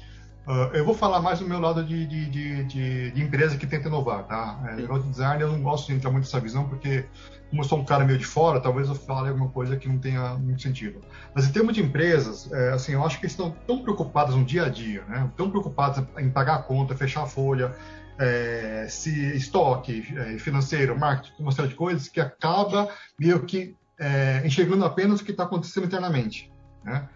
Uh, 0.47 0.75
eu 0.75 0.85
vou 0.85 0.94
falar 0.94 1.21
mais 1.21 1.39
do 1.39 1.47
meu 1.47 1.61
lado 1.61 1.85
de, 1.85 2.05
de, 2.05 2.27
de, 2.65 3.11
de, 3.12 3.23
empresa 3.23 3.56
que 3.56 3.65
tenta 3.65 3.87
inovar, 3.87 4.25
tá? 4.25 4.59
É, 4.69 4.75
negócio 4.75 5.05
de 5.05 5.11
design 5.11 5.41
eu 5.41 5.53
não 5.53 5.62
gosto 5.62 5.87
de 5.87 5.94
entrar 5.94 6.11
muito 6.11 6.25
nessa 6.25 6.41
visão, 6.41 6.69
porque 6.69 7.06
como 7.49 7.62
eu 7.62 7.67
sou 7.67 7.79
um 7.79 7.85
cara 7.85 8.05
meio 8.05 8.19
de 8.19 8.25
fora, 8.25 8.59
talvez 8.59 8.89
eu 8.89 8.94
fale 8.97 9.29
alguma 9.29 9.50
coisa 9.50 9.77
que 9.77 9.89
não 9.89 9.99
tenha 9.99 10.35
muito 10.35 10.61
sentido. 10.61 11.01
Mas 11.32 11.46
em 11.46 11.53
termos 11.53 11.75
de 11.75 11.81
empresas, 11.81 12.51
é, 12.51 12.72
assim, 12.72 12.93
eu 12.93 13.06
acho 13.06 13.20
que 13.20 13.27
estão 13.27 13.55
tão 13.69 13.82
preocupadas 13.82 14.34
no 14.34 14.44
dia 14.44 14.65
a 14.65 14.69
dia, 14.69 15.05
né? 15.05 15.31
Tão 15.37 15.49
preocupadas 15.49 16.05
em 16.19 16.29
pagar 16.29 16.56
a 16.56 16.63
conta, 16.63 16.96
fechar 16.96 17.22
a 17.22 17.27
folha, 17.27 17.72
é, 18.19 18.87
se 18.89 19.37
estoque 19.37 20.05
é, 20.17 20.39
financeiro, 20.39 20.99
marketing, 20.99 21.41
uma 21.41 21.53
série 21.53 21.69
de 21.69 21.77
coisas 21.77 22.08
que 22.08 22.20
acaba 22.20 22.89
meio 23.17 23.44
que 23.44 23.77
é, 23.96 24.43
enxergando 24.44 24.84
apenas 24.84 25.20
o 25.20 25.25
que 25.25 25.31
está 25.31 25.44
acontecendo 25.44 25.87
internamente, 25.87 26.53
né? 26.82 27.08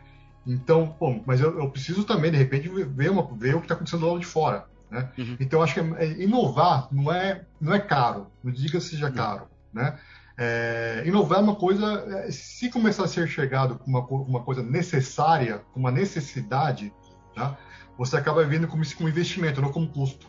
Então, 0.46 0.94
bom, 0.98 1.22
mas 1.26 1.40
eu, 1.40 1.58
eu, 1.58 1.70
preciso 1.70 2.04
também 2.04 2.30
de 2.30 2.36
repente 2.36 2.68
ver, 2.68 3.10
uma, 3.10 3.26
ver 3.34 3.54
o 3.54 3.58
que 3.58 3.64
está 3.64 3.74
acontecendo 3.74 4.00
do 4.00 4.06
lado 4.06 4.20
de 4.20 4.26
fora, 4.26 4.66
né? 4.90 5.10
Uhum. 5.18 5.36
Então, 5.40 5.62
acho 5.62 5.74
que 5.74 5.80
é, 5.80 6.22
inovar 6.22 6.88
não 6.92 7.12
é 7.12 7.44
não 7.60 7.74
é 7.74 7.80
caro, 7.80 8.28
não 8.44 8.52
diga 8.52 8.78
que 8.78 8.80
seja 8.80 9.10
caro, 9.10 9.48
né? 9.72 9.98
É, 10.38 11.02
inovar 11.06 11.38
é 11.38 11.42
uma 11.42 11.56
coisa, 11.56 12.30
se 12.30 12.70
começar 12.70 13.04
a 13.04 13.08
ser 13.08 13.24
enxergado 13.24 13.78
como 13.78 13.98
uma, 13.98 14.06
uma 14.06 14.42
coisa 14.42 14.62
necessária, 14.62 15.62
como 15.72 15.86
uma 15.86 15.90
necessidade, 15.90 16.92
tá? 17.34 17.56
você 17.96 18.16
acaba 18.16 18.44
vendo 18.44 18.68
como, 18.68 18.84
como 18.94 19.08
investimento, 19.08 19.62
não 19.62 19.72
como 19.72 19.88
custo. 19.88 20.26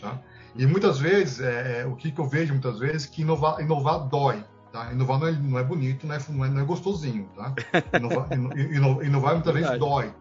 Tá? 0.00 0.18
E 0.56 0.66
muitas 0.66 0.98
vezes, 0.98 1.40
é, 1.40 1.80
é, 1.80 1.86
o 1.86 1.94
que, 1.94 2.10
que, 2.10 2.20
eu 2.20 2.26
vejo 2.26 2.52
muitas 2.52 2.78
vezes, 2.78 3.06
que 3.06 3.22
inovar, 3.22 3.60
inovar 3.60 4.08
dói. 4.08 4.44
Tá? 4.72 4.90
Inovar 4.92 5.18
não 5.18 5.26
é, 5.26 5.32
não 5.32 5.58
é 5.58 5.62
bonito, 5.62 6.06
não 6.06 6.14
é, 6.14 6.18
não 6.30 6.44
é, 6.44 6.48
não 6.48 6.62
é 6.62 6.64
gostosinho. 6.64 7.28
Tá? 7.36 7.54
Inovar, 7.98 8.26
inovar, 8.32 9.04
inovar 9.04 9.34
muitas 9.34 9.54
vezes 9.54 9.78
dói. 9.78 10.12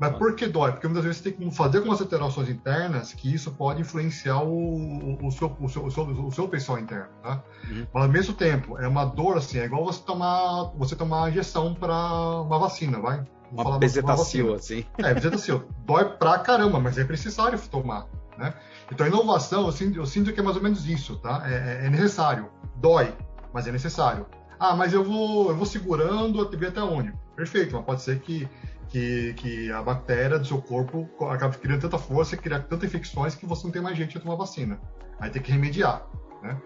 Mas 0.00 0.16
por 0.16 0.34
que 0.34 0.46
dói? 0.46 0.72
Porque 0.72 0.86
muitas 0.86 1.04
vezes 1.04 1.18
você 1.20 1.30
tem 1.30 1.50
que 1.50 1.54
fazer 1.54 1.76
algumas 1.76 2.00
alterações 2.00 2.48
internas 2.48 3.12
que 3.12 3.34
isso 3.34 3.50
pode 3.50 3.82
influenciar 3.82 4.42
o, 4.42 5.18
o, 5.22 5.30
seu, 5.30 5.54
o, 5.60 5.68
seu, 5.68 5.84
o, 5.84 5.90
seu, 5.90 6.04
o 6.04 6.32
seu 6.32 6.48
pessoal 6.48 6.78
interno, 6.78 7.10
tá? 7.22 7.42
Uhum. 7.68 7.86
Mas 7.92 8.02
ao 8.04 8.08
mesmo 8.08 8.32
tempo, 8.32 8.78
é 8.78 8.88
uma 8.88 9.04
dor 9.04 9.36
assim, 9.36 9.58
é 9.58 9.66
igual 9.66 9.84
você 9.84 10.00
tomar, 10.02 10.72
você 10.74 10.96
tomar 10.96 11.28
injeção 11.28 11.74
para 11.74 11.94
uma 12.40 12.58
vacina, 12.58 12.98
vai? 12.98 13.22
Vou 13.52 13.66
uma 13.66 13.78
bezetacil, 13.78 14.54
assim. 14.54 14.86
É, 14.96 15.12
bezetacil. 15.12 15.64
dói 15.84 16.06
pra 16.06 16.38
caramba, 16.38 16.80
mas 16.80 16.96
é 16.96 17.04
necessário 17.04 17.58
tomar, 17.68 18.06
né? 18.38 18.54
Então, 18.90 19.04
a 19.04 19.08
inovação, 19.08 19.66
eu 19.66 19.72
sinto, 19.72 19.98
eu 19.98 20.06
sinto 20.06 20.32
que 20.32 20.40
é 20.40 20.42
mais 20.42 20.56
ou 20.56 20.62
menos 20.62 20.88
isso, 20.88 21.16
tá? 21.16 21.42
É, 21.44 21.82
é, 21.82 21.86
é 21.86 21.90
necessário. 21.90 22.48
Dói, 22.76 23.12
mas 23.52 23.66
é 23.66 23.72
necessário. 23.72 24.26
Ah, 24.58 24.76
mas 24.76 24.92
eu 24.92 25.02
vou, 25.02 25.50
eu 25.50 25.56
vou 25.56 25.66
segurando 25.66 26.40
até 26.42 26.56
ver 26.56 26.68
até 26.68 26.82
onde. 26.82 27.12
Perfeito, 27.34 27.74
mas 27.74 27.84
pode 27.84 28.02
ser 28.02 28.20
que, 28.20 28.48
que, 28.88 29.32
que 29.34 29.72
a 29.72 29.82
bactéria 29.82 30.38
do 30.38 30.46
seu 30.46 30.60
corpo 30.60 31.08
acabe 31.30 31.56
criando 31.58 31.80
tanta 31.80 31.98
força, 31.98 32.36
criar 32.36 32.60
tantas 32.60 32.88
infecções 32.88 33.34
que 33.34 33.46
você 33.46 33.64
não 33.64 33.72
tem 33.72 33.80
mais 33.80 33.96
jeito 33.96 34.12
de 34.12 34.20
tomar 34.20 34.36
vacina. 34.36 34.78
Aí 35.18 35.30
tem 35.30 35.40
que 35.40 35.52
remediar, 35.52 36.06
né? 36.42 36.60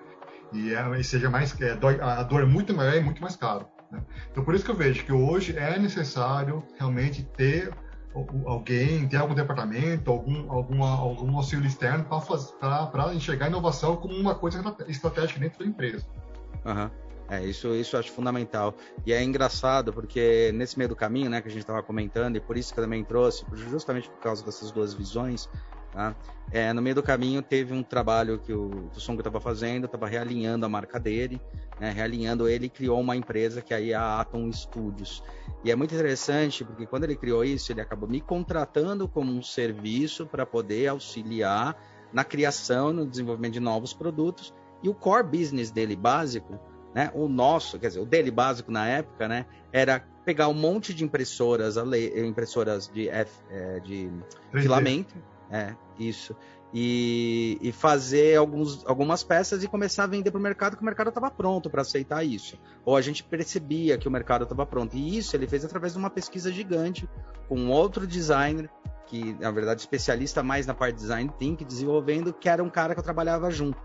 e, 0.52 0.74
é, 0.74 1.00
e 1.00 1.04
seja 1.04 1.28
mais 1.28 1.60
é, 1.60 1.72
a 2.00 2.22
dor 2.22 2.42
é 2.42 2.46
muito 2.46 2.74
maior 2.74 2.94
e 2.94 3.00
muito 3.00 3.20
mais 3.20 3.36
caro. 3.36 3.66
Né? 3.90 4.00
Então 4.30 4.44
por 4.44 4.54
isso 4.54 4.64
que 4.64 4.70
eu 4.70 4.76
vejo 4.76 5.04
que 5.04 5.12
hoje 5.12 5.56
é 5.56 5.78
necessário 5.78 6.64
realmente 6.78 7.24
ter 7.36 7.74
alguém, 8.46 9.08
ter 9.08 9.16
algum 9.16 9.34
departamento, 9.34 10.10
algum, 10.10 10.50
alguma, 10.50 10.88
algum 10.90 11.36
auxílio 11.36 11.66
externo 11.66 12.06
para 12.60 13.14
enxergar 13.14 13.46
a 13.46 13.48
inovação 13.48 13.96
como 13.96 14.14
uma 14.14 14.34
coisa 14.34 14.62
estratégica 14.86 15.40
dentro 15.40 15.58
da 15.58 15.66
empresa. 15.66 16.06
Uhum. 16.64 16.90
É, 17.28 17.42
isso, 17.44 17.74
isso 17.74 17.96
eu 17.96 18.00
acho 18.00 18.12
fundamental. 18.12 18.74
E 19.06 19.12
é 19.12 19.22
engraçado, 19.22 19.92
porque 19.92 20.52
nesse 20.54 20.76
meio 20.76 20.88
do 20.88 20.96
caminho, 20.96 21.30
né, 21.30 21.40
que 21.40 21.48
a 21.48 21.50
gente 21.50 21.62
estava 21.62 21.82
comentando, 21.82 22.36
e 22.36 22.40
por 22.40 22.56
isso 22.56 22.72
que 22.72 22.80
eu 22.80 22.84
também 22.84 23.02
trouxe, 23.02 23.46
justamente 23.52 24.10
por 24.10 24.18
causa 24.18 24.44
dessas 24.44 24.70
duas 24.70 24.92
visões, 24.92 25.48
tá? 25.92 26.14
É, 26.50 26.72
no 26.72 26.82
meio 26.82 26.94
do 26.94 27.02
caminho 27.02 27.40
teve 27.40 27.72
um 27.72 27.82
trabalho 27.82 28.38
que 28.38 28.52
o, 28.52 28.90
Song 28.92 29.18
estava 29.18 29.40
fazendo, 29.40 29.86
estava 29.86 30.06
realinhando 30.06 30.66
a 30.66 30.68
marca 30.68 31.00
dele, 31.00 31.40
né, 31.80 31.90
realinhando 31.90 32.46
ele 32.46 32.66
e 32.66 32.70
criou 32.70 33.00
uma 33.00 33.16
empresa 33.16 33.62
que 33.62 33.72
aí 33.72 33.92
é 33.92 33.94
a 33.94 34.20
Atom 34.20 34.52
Studios. 34.52 35.22
E 35.64 35.70
é 35.70 35.74
muito 35.74 35.94
interessante, 35.94 36.62
porque 36.62 36.86
quando 36.86 37.04
ele 37.04 37.16
criou 37.16 37.42
isso, 37.42 37.72
ele 37.72 37.80
acabou 37.80 38.08
me 38.08 38.20
contratando 38.20 39.08
como 39.08 39.32
um 39.32 39.42
serviço 39.42 40.26
para 40.26 40.44
poder 40.44 40.88
auxiliar 40.88 41.74
na 42.12 42.22
criação, 42.22 42.92
no 42.92 43.06
desenvolvimento 43.06 43.54
de 43.54 43.60
novos 43.60 43.94
produtos, 43.94 44.54
e 44.84 44.88
o 44.88 44.94
core 44.94 45.26
business 45.26 45.72
dele 45.72 45.96
básico 45.96 46.60
né? 46.94 47.10
O 47.12 47.28
nosso, 47.28 47.78
quer 47.78 47.88
dizer, 47.88 48.00
o 48.00 48.06
dele 48.06 48.30
básico 48.30 48.70
na 48.70 48.86
época, 48.86 49.26
né? 49.26 49.44
Era 49.72 50.00
pegar 50.24 50.48
um 50.48 50.54
monte 50.54 50.94
de 50.94 51.04
impressoras, 51.04 51.76
impressoras 51.76 52.88
de, 52.88 53.08
F, 53.08 53.32
é, 53.50 53.80
de 53.80 54.10
filamento, 54.52 55.14
é, 55.50 55.74
isso, 55.98 56.34
e, 56.72 57.58
e, 57.60 57.72
fazer 57.72 58.36
alguns, 58.36 58.84
algumas 58.86 59.22
peças 59.22 59.62
e 59.62 59.68
começar 59.68 60.04
a 60.04 60.06
vender 60.06 60.30
para 60.30 60.38
o 60.38 60.42
mercado, 60.42 60.76
que 60.76 60.82
o 60.82 60.84
mercado 60.84 61.08
estava 61.08 61.30
pronto 61.30 61.68
para 61.68 61.82
aceitar 61.82 62.24
isso. 62.24 62.58
Ou 62.84 62.96
a 62.96 63.00
gente 63.00 63.22
percebia 63.22 63.98
que 63.98 64.08
o 64.08 64.10
mercado 64.10 64.44
estava 64.44 64.64
pronto. 64.64 64.96
E 64.96 65.18
isso 65.18 65.36
ele 65.36 65.46
fez 65.46 65.64
através 65.64 65.92
de 65.92 65.98
uma 65.98 66.10
pesquisa 66.10 66.50
gigante 66.50 67.08
com 67.48 67.68
outro 67.68 68.06
designer, 68.06 68.68
que 69.06 69.34
na 69.34 69.52
verdade 69.52 69.82
especialista 69.82 70.42
mais 70.42 70.66
na 70.66 70.74
parte 70.74 70.94
de 70.94 71.02
design 71.02 71.30
thinking, 71.38 71.64
desenvolvendo, 71.64 72.32
que 72.32 72.48
era 72.48 72.62
um 72.62 72.70
cara 72.70 72.94
que 72.94 72.98
eu 72.98 73.04
trabalhava 73.04 73.50
junto 73.50 73.78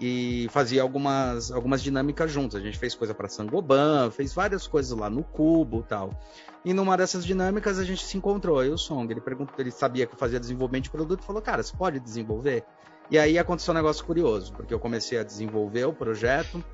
e 0.00 0.48
fazia 0.50 0.80
algumas, 0.80 1.52
algumas 1.52 1.82
dinâmicas 1.82 2.32
juntos. 2.32 2.56
A 2.56 2.60
gente 2.60 2.78
fez 2.78 2.94
coisa 2.94 3.12
para 3.12 3.28
Sangoban, 3.28 4.10
fez 4.10 4.32
várias 4.32 4.66
coisas 4.66 4.96
lá 4.96 5.10
no 5.10 5.22
Cubo 5.22 5.82
tal. 5.82 6.10
E 6.64 6.72
numa 6.72 6.96
dessas 6.96 7.24
dinâmicas 7.24 7.78
a 7.78 7.84
gente 7.84 8.04
se 8.04 8.16
encontrou, 8.16 8.58
aí 8.58 8.70
o 8.70 8.78
Song, 8.78 9.12
ele 9.12 9.20
perguntou, 9.20 9.54
ele 9.58 9.70
sabia 9.70 10.06
que 10.06 10.14
eu 10.14 10.18
fazia 10.18 10.40
desenvolvimento 10.40 10.84
de 10.84 10.90
produto, 10.90 11.22
falou, 11.22 11.42
cara, 11.42 11.62
você 11.62 11.76
pode 11.76 12.00
desenvolver? 12.00 12.64
E 13.10 13.18
aí 13.18 13.38
aconteceu 13.38 13.72
um 13.72 13.76
negócio 13.76 14.04
curioso, 14.04 14.52
porque 14.52 14.72
eu 14.72 14.78
comecei 14.78 15.18
a 15.18 15.24
desenvolver 15.24 15.84
o 15.84 15.92
projeto, 15.92 16.64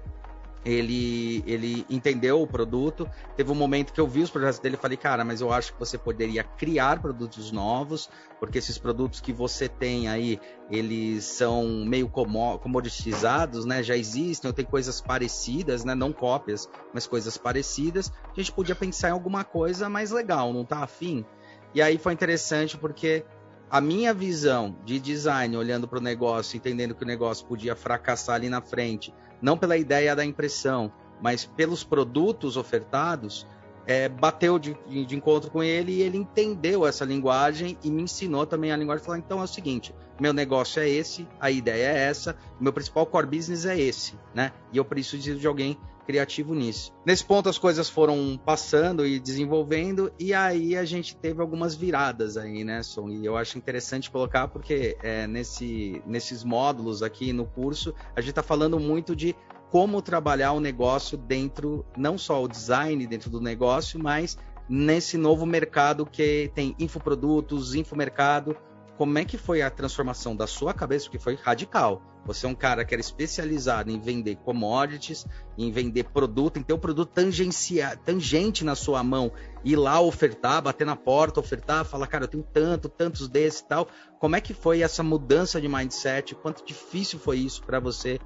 ele, 0.66 1.44
ele 1.46 1.86
entendeu 1.88 2.42
o 2.42 2.46
produto. 2.46 3.08
Teve 3.36 3.52
um 3.52 3.54
momento 3.54 3.92
que 3.92 4.00
eu 4.00 4.06
vi 4.06 4.22
os 4.22 4.30
projetos 4.30 4.58
dele 4.58 4.74
e 4.74 4.78
falei, 4.78 4.96
cara, 4.96 5.24
mas 5.24 5.40
eu 5.40 5.52
acho 5.52 5.72
que 5.72 5.78
você 5.78 5.96
poderia 5.96 6.42
criar 6.42 7.00
produtos 7.00 7.52
novos, 7.52 8.10
porque 8.40 8.58
esses 8.58 8.76
produtos 8.76 9.20
que 9.20 9.32
você 9.32 9.68
tem 9.68 10.08
aí, 10.08 10.40
eles 10.68 11.24
são 11.24 11.84
meio 11.86 12.08
comoditizados, 12.08 13.64
né? 13.64 13.80
Já 13.80 13.96
existem, 13.96 14.48
ou 14.48 14.52
tem 14.52 14.64
coisas 14.64 15.00
parecidas, 15.00 15.84
né? 15.84 15.94
Não 15.94 16.12
cópias, 16.12 16.68
mas 16.92 17.06
coisas 17.06 17.38
parecidas. 17.38 18.12
A 18.32 18.40
gente 18.40 18.50
podia 18.50 18.74
pensar 18.74 19.10
em 19.10 19.12
alguma 19.12 19.44
coisa 19.44 19.88
mais 19.88 20.10
legal, 20.10 20.52
não 20.52 20.64
tá 20.64 20.78
afim? 20.82 21.24
E 21.72 21.80
aí 21.80 21.96
foi 21.96 22.12
interessante 22.12 22.76
porque 22.76 23.24
a 23.70 23.80
minha 23.80 24.14
visão 24.14 24.76
de 24.84 24.98
design, 24.98 25.56
olhando 25.56 25.88
para 25.88 25.98
o 25.98 26.02
negócio, 26.02 26.56
entendendo 26.56 26.94
que 26.94 27.02
o 27.02 27.06
negócio 27.06 27.46
podia 27.46 27.74
fracassar 27.74 28.36
ali 28.36 28.48
na 28.48 28.60
frente, 28.60 29.12
não 29.40 29.56
pela 29.56 29.76
ideia 29.76 30.14
da 30.14 30.24
impressão, 30.24 30.92
mas 31.20 31.44
pelos 31.44 31.82
produtos 31.82 32.56
ofertados, 32.56 33.46
é, 33.86 34.08
bateu 34.08 34.58
de, 34.58 34.76
de, 34.88 35.16
encontro 35.16 35.50
com 35.50 35.62
ele 35.62 35.92
e 35.92 36.02
ele 36.02 36.18
entendeu 36.18 36.84
essa 36.84 37.04
linguagem 37.04 37.78
e 37.84 37.90
me 37.90 38.02
ensinou 38.02 38.44
também 38.44 38.72
a 38.72 38.76
linguagem. 38.76 39.04
Falou: 39.04 39.18
então 39.18 39.40
é 39.40 39.44
o 39.44 39.46
seguinte, 39.46 39.94
meu 40.20 40.32
negócio 40.32 40.82
é 40.82 40.88
esse, 40.88 41.26
a 41.38 41.50
ideia 41.50 41.92
é 41.92 41.98
essa, 42.08 42.36
meu 42.58 42.72
principal 42.72 43.06
core 43.06 43.26
business 43.26 43.64
é 43.64 43.78
esse, 43.78 44.14
né? 44.34 44.52
E 44.72 44.76
eu 44.76 44.84
preciso 44.84 45.38
de 45.38 45.46
alguém 45.46 45.78
criativo 46.06 46.54
nisso. 46.54 46.92
Nesse 47.04 47.24
ponto 47.24 47.48
as 47.48 47.58
coisas 47.58 47.88
foram 47.88 48.40
passando 48.42 49.06
e 49.06 49.18
desenvolvendo 49.18 50.12
e 50.18 50.32
aí 50.32 50.76
a 50.76 50.84
gente 50.84 51.16
teve 51.16 51.40
algumas 51.40 51.74
viradas 51.74 52.36
aí, 52.36 52.64
né, 52.64 52.82
Som? 52.82 53.08
E 53.08 53.26
eu 53.26 53.36
acho 53.36 53.58
interessante 53.58 54.10
colocar 54.10 54.48
porque 54.48 54.96
é, 55.02 55.26
nesse, 55.26 56.02
nesses 56.06 56.44
módulos 56.44 57.02
aqui 57.02 57.32
no 57.32 57.44
curso 57.44 57.94
a 58.14 58.20
gente 58.20 58.30
está 58.30 58.42
falando 58.42 58.78
muito 58.78 59.14
de 59.16 59.34
como 59.70 60.00
trabalhar 60.00 60.52
o 60.52 60.60
negócio 60.60 61.18
dentro, 61.18 61.84
não 61.96 62.16
só 62.16 62.42
o 62.42 62.48
design 62.48 63.04
dentro 63.06 63.28
do 63.28 63.40
negócio, 63.40 63.98
mas 64.00 64.38
nesse 64.68 65.16
novo 65.16 65.44
mercado 65.44 66.06
que 66.06 66.50
tem 66.54 66.74
infoprodutos, 66.78 67.74
infomercado, 67.74 68.56
como 68.96 69.18
é 69.18 69.24
que 69.24 69.36
foi 69.36 69.62
a 69.62 69.70
transformação 69.70 70.34
da 70.34 70.46
sua 70.46 70.72
cabeça, 70.72 71.10
que 71.10 71.18
foi 71.18 71.34
radical. 71.34 72.02
Você 72.24 72.44
é 72.44 72.48
um 72.48 72.54
cara 72.54 72.84
que 72.84 72.92
era 72.92 73.00
especializado 73.00 73.90
em 73.90 74.00
vender 74.00 74.36
commodities, 74.36 75.26
em 75.56 75.70
vender 75.70 76.04
produto, 76.04 76.58
em 76.58 76.62
ter 76.62 76.72
um 76.72 76.78
produto 76.78 77.10
tangencia, 77.12 77.96
tangente 78.04 78.64
na 78.64 78.74
sua 78.74 79.04
mão, 79.04 79.30
ir 79.64 79.76
lá 79.76 80.00
ofertar, 80.00 80.60
bater 80.60 80.84
na 80.84 80.96
porta, 80.96 81.38
ofertar, 81.38 81.84
falar, 81.84 82.06
cara, 82.08 82.24
eu 82.24 82.28
tenho 82.28 82.42
tanto, 82.42 82.88
tantos 82.88 83.28
desses 83.28 83.60
e 83.60 83.68
tal. 83.68 83.86
Como 84.18 84.34
é 84.34 84.40
que 84.40 84.52
foi 84.52 84.80
essa 84.80 85.02
mudança 85.02 85.60
de 85.60 85.68
mindset? 85.68 86.34
Quanto 86.34 86.64
difícil 86.64 87.18
foi 87.18 87.38
isso 87.38 87.62
para 87.62 87.78
você? 87.78 88.18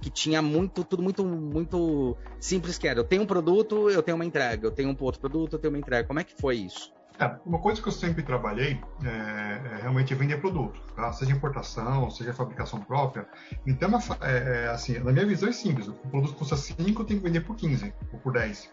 Que 0.00 0.08
tinha 0.08 0.40
muito, 0.40 0.82
tudo 0.82 1.02
muito, 1.02 1.24
muito 1.24 2.16
simples 2.40 2.78
que 2.78 2.88
era. 2.88 3.00
Eu 3.00 3.04
tenho 3.04 3.22
um 3.22 3.26
produto, 3.26 3.90
eu 3.90 4.02
tenho 4.02 4.16
uma 4.16 4.24
entrega. 4.24 4.66
Eu 4.66 4.72
tenho 4.72 4.88
um 4.88 4.96
outro 4.98 5.20
produto, 5.20 5.52
eu 5.54 5.58
tenho 5.58 5.74
uma 5.74 5.78
entrega. 5.78 6.08
Como 6.08 6.18
é 6.18 6.24
que 6.24 6.34
foi 6.40 6.56
isso? 6.56 6.92
É, 7.22 7.38
uma 7.46 7.60
coisa 7.60 7.80
que 7.80 7.86
eu 7.86 7.92
sempre 7.92 8.20
trabalhei 8.24 8.80
é, 9.04 9.08
é 9.08 9.78
realmente 9.82 10.12
vender 10.12 10.40
produto, 10.40 10.80
tá? 10.96 11.12
seja 11.12 11.30
importação, 11.30 12.10
seja 12.10 12.34
fabricação 12.34 12.80
própria. 12.80 13.28
Então, 13.64 13.90
é, 14.20 14.64
é, 14.64 14.68
assim, 14.68 14.98
na 14.98 15.12
minha 15.12 15.24
visão 15.24 15.48
é 15.48 15.52
simples: 15.52 15.86
o 15.86 15.92
produto 15.92 16.34
custa 16.34 16.56
5, 16.56 17.00
eu 17.00 17.06
tenho 17.06 17.20
que 17.20 17.26
vender 17.26 17.42
por 17.42 17.54
15 17.54 17.94
ou 18.12 18.18
por 18.18 18.32
10. 18.32 18.72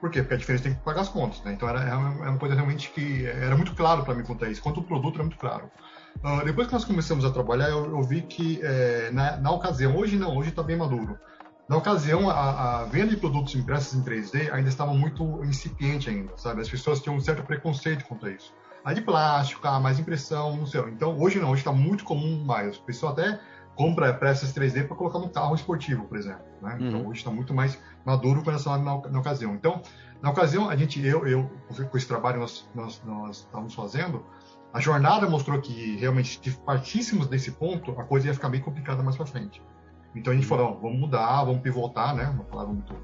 Por 0.00 0.10
quê? 0.10 0.20
Porque 0.20 0.34
a 0.34 0.36
diferença 0.36 0.64
tem 0.64 0.74
que 0.74 0.80
pagar 0.80 1.02
as 1.02 1.08
contas. 1.08 1.40
Né? 1.44 1.52
Então, 1.52 1.68
era, 1.68 1.80
era 1.80 1.96
uma 1.96 2.38
coisa 2.38 2.56
realmente 2.56 2.90
que 2.90 3.24
era 3.24 3.56
muito 3.56 3.74
claro 3.74 4.04
para 4.04 4.14
mim 4.14 4.24
contar 4.24 4.50
isso. 4.50 4.60
Quanto 4.60 4.80
o 4.80 4.84
produto 4.84 5.14
era 5.14 5.22
muito 5.22 5.38
claro. 5.38 5.70
Uh, 6.24 6.44
depois 6.44 6.66
que 6.66 6.72
nós 6.72 6.84
começamos 6.84 7.24
a 7.24 7.30
trabalhar, 7.30 7.70
eu, 7.70 7.84
eu 7.84 8.02
vi 8.02 8.22
que 8.22 8.60
é, 8.62 9.10
na, 9.12 9.36
na 9.36 9.50
ocasião, 9.52 9.96
hoje 9.96 10.16
não, 10.16 10.36
hoje 10.36 10.50
está 10.50 10.62
bem 10.62 10.76
maduro 10.76 11.18
na 11.68 11.76
ocasião, 11.76 12.30
a, 12.30 12.82
a, 12.82 12.84
venda 12.84 13.08
de 13.08 13.16
produtos 13.16 13.54
impressos 13.56 13.94
em 13.94 14.02
3D 14.02 14.52
ainda 14.52 14.68
estava 14.68 14.94
muito 14.94 15.44
incipiente 15.44 16.08
ainda, 16.08 16.36
sabe? 16.36 16.60
As 16.60 16.68
pessoas 16.68 17.00
tinham 17.00 17.16
um 17.16 17.20
certo 17.20 17.42
preconceito 17.42 18.04
quanto 18.04 18.26
a 18.26 18.30
isso. 18.30 18.54
A 18.84 18.92
de 18.92 19.02
plástico, 19.02 19.66
ah, 19.66 19.80
mais 19.80 19.98
impressão, 19.98 20.56
não 20.56 20.64
sei. 20.66 20.80
Então, 20.82 21.18
hoje 21.18 21.40
não, 21.40 21.50
hoje 21.50 21.62
está 21.62 21.72
muito 21.72 22.04
comum 22.04 22.44
mais. 22.44 22.76
A 22.76 22.82
pessoa 22.82 23.10
até 23.10 23.40
compra 23.74 24.14
peças 24.14 24.54
3D 24.54 24.86
para 24.86 24.96
colocar 24.96 25.18
no 25.18 25.28
carro 25.28 25.56
esportivo, 25.56 26.04
por 26.04 26.16
exemplo. 26.16 26.44
Né? 26.62 26.76
Então, 26.76 26.86
uhum. 26.86 26.88
Então, 26.88 27.10
hoje 27.10 27.18
está 27.18 27.30
muito 27.32 27.52
mais 27.52 27.78
maduro 28.04 28.44
com 28.44 28.50
essa 28.52 28.70
na, 28.78 28.96
na, 29.08 29.18
ocasião. 29.18 29.52
Então, 29.54 29.82
na 30.22 30.30
ocasião, 30.30 30.70
a 30.70 30.76
gente, 30.76 31.04
eu, 31.04 31.26
eu 31.26 31.50
com 31.90 31.96
esse 31.96 32.06
trabalho 32.06 32.38
nós, 32.38 32.68
nós, 32.72 33.02
nós 33.04 33.38
estávamos 33.38 33.74
fazendo, 33.74 34.24
a 34.72 34.80
jornada 34.80 35.28
mostrou 35.28 35.60
que 35.60 35.96
realmente, 35.96 36.40
se 36.42 36.56
partíssemos 36.58 37.26
desse 37.26 37.50
ponto, 37.50 37.90
a 38.00 38.04
coisa 38.04 38.28
ia 38.28 38.34
ficar 38.34 38.48
bem 38.48 38.60
complicada 38.60 39.02
mais 39.02 39.16
para 39.16 39.26
frente. 39.26 39.60
Então 40.16 40.32
a 40.32 40.36
gente 40.36 40.46
falou, 40.46 40.80
vamos 40.80 40.98
mudar, 40.98 41.44
vamos 41.44 41.60
pivotar, 41.60 42.14
né? 42.16 42.24
Uma 42.24 42.44
palavra 42.44 42.72
muito, 42.72 42.94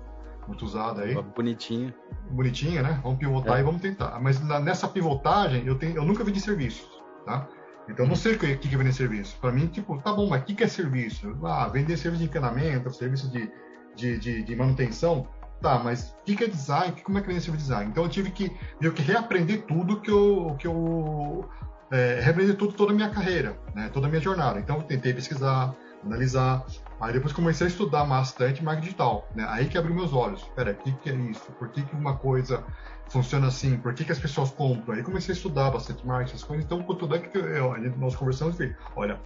muito 0.49 0.64
usada 0.64 1.02
aí. 1.02 1.14
Bonitinha. 1.14 1.95
Bonitinha, 2.31 2.83
né? 2.83 2.99
Vamos 3.02 3.19
pivotar 3.19 3.59
é. 3.59 3.61
e 3.61 3.62
vamos 3.62 3.83
tentar. 3.83 4.19
Mas 4.21 4.42
na, 4.42 4.59
nessa 4.59 4.88
pivotagem, 4.88 5.66
eu, 5.66 5.76
tenho, 5.76 5.97
eu 5.97 6.04
nunca 6.04 6.25
vendi 6.25 6.40
serviços, 6.40 6.88
tá? 7.26 7.47
Então 7.88 8.07
eu 8.07 8.09
não 8.09 8.16
sei 8.16 8.35
o 8.35 8.38
que, 8.38 8.57
que 8.57 8.75
é 8.75 8.78
vender 8.78 8.92
serviço. 8.92 9.37
Para 9.40 9.52
mim, 9.52 9.66
tipo, 9.66 10.00
tá 10.00 10.12
bom, 10.12 10.28
mas 10.28 10.42
o 10.42 10.45
que, 10.45 10.54
que 10.54 10.64
é 10.64 10.69
serviço? 10.69 11.37
Ah, 11.45 11.69
vender 11.69 11.97
serviço 11.97 12.23
de 12.23 12.28
encanamento, 12.28 12.92
serviço 12.92 13.31
de, 13.31 13.50
de, 13.95 14.19
de, 14.19 14.42
de 14.42 14.57
manutenção. 14.57 15.28
Tá, 15.61 15.78
mas 15.78 16.11
o 16.21 16.25
que, 16.25 16.35
que 16.35 16.45
é 16.45 16.49
design? 16.49 16.95
Como 17.02 17.19
é 17.19 17.21
que 17.21 17.28
vende 17.28 17.40
serviço 17.40 17.64
de 17.64 17.71
design? 17.71 17.90
Então 17.90 18.04
eu 18.04 18.09
tive 18.09 18.31
que 18.31 18.50
meio 18.81 18.92
que 18.92 19.02
reaprender 19.02 19.62
tudo 19.62 20.00
que 20.00 20.11
eu, 20.11 20.57
que 20.59 20.66
eu 20.66 21.49
é, 21.90 22.21
reaprender 22.21 22.57
tudo 22.57 22.73
toda 22.73 22.92
a 22.92 22.95
minha 22.95 23.11
carreira, 23.11 23.57
né? 23.75 23.90
Toda 23.92 24.07
a 24.07 24.11
minha 24.11 24.21
jornada. 24.21 24.59
Então 24.59 24.78
eu 24.78 24.83
tentei 24.83 25.12
pesquisar, 25.12 25.75
analisar, 26.04 26.64
Aí 27.02 27.12
depois 27.12 27.32
comecei 27.32 27.66
a 27.66 27.68
estudar 27.68 28.04
bastante 28.04 28.62
marketing 28.62 28.85
digital, 28.85 29.28
né? 29.35 29.44
Aí 29.49 29.66
que 29.66 29.76
abriu 29.76 29.92
meus 29.92 30.12
olhos. 30.12 30.44
Pera, 30.54 30.71
o 30.71 30.75
que, 30.76 30.92
que 30.92 31.11
é 31.11 31.14
isso? 31.14 31.50
Por 31.59 31.68
que, 31.71 31.82
que 31.82 31.97
uma 31.97 32.16
coisa 32.16 32.62
funciona 33.09 33.49
assim? 33.49 33.76
Por 33.76 33.92
que, 33.92 34.04
que 34.04 34.12
as 34.12 34.21
pessoas 34.21 34.52
compram? 34.52 34.94
Aí 34.94 35.02
comecei 35.02 35.35
a 35.35 35.37
estudar 35.37 35.73
bastante 35.73 36.06
marketing, 36.06 36.37
essas 36.37 36.44
coisas. 36.44 36.64
Então, 36.64 36.80
tudo 36.80 37.16
é 37.16 37.18
que 37.18 37.37
eu, 37.37 37.75
nós 37.99 38.14
conversamos 38.14 38.61
e 38.61 38.73
olha, 38.94 39.21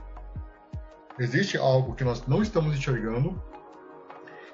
existe 1.19 1.59
algo 1.59 1.95
que 1.95 2.03
nós 2.03 2.27
não 2.27 2.41
estamos 2.41 2.75
enxergando 2.75 3.39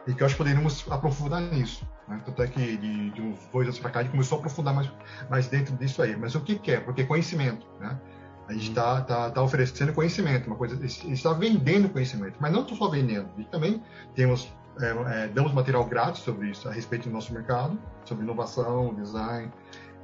e 0.05 0.15
que 0.15 0.25
acho 0.25 0.35
que 0.35 0.39
poderíamos 0.39 0.85
aprofundar 0.91 1.41
nisso. 1.43 1.87
Né? 2.09 2.21
Tanto 2.25 2.43
é 2.43 2.49
que 2.49 2.77
de, 2.77 3.11
de 3.11 3.23
uns 3.23 3.39
dois 3.53 3.69
anos 3.69 3.79
para 3.79 3.91
cá 3.93 4.01
a 4.01 4.03
gente 4.03 4.11
começou 4.11 4.39
a 4.39 4.39
aprofundar 4.41 4.75
mais, 4.75 4.91
mais 5.31 5.47
dentro 5.47 5.77
disso 5.77 6.03
aí. 6.03 6.17
Mas 6.17 6.35
o 6.35 6.41
que, 6.41 6.59
que 6.59 6.73
é? 6.73 6.81
Porque 6.81 7.05
conhecimento, 7.05 7.65
né? 7.79 8.01
A 8.49 8.53
gente 8.53 8.71
está 8.71 9.01
tá, 9.03 9.31
tá 9.31 9.43
oferecendo 9.43 9.93
conhecimento, 9.93 10.47
uma 10.47 10.57
coisa, 10.57 10.79
está 10.85 11.33
vendendo 11.33 11.89
conhecimento, 11.89 12.37
mas 12.41 12.53
não 12.53 12.67
só 12.69 12.89
vendendo. 12.89 13.29
A 13.35 13.41
gente 13.41 13.51
também 13.51 13.83
temos 14.15 14.53
é, 14.81 15.25
é, 15.25 15.29
damos 15.29 15.53
material 15.53 15.85
grátis 15.85 16.23
sobre 16.23 16.51
isso, 16.51 16.69
a 16.69 16.73
respeito 16.73 17.09
do 17.09 17.13
nosso 17.13 17.33
mercado, 17.33 17.79
sobre 18.05 18.25
inovação, 18.25 18.95
design 18.95 19.51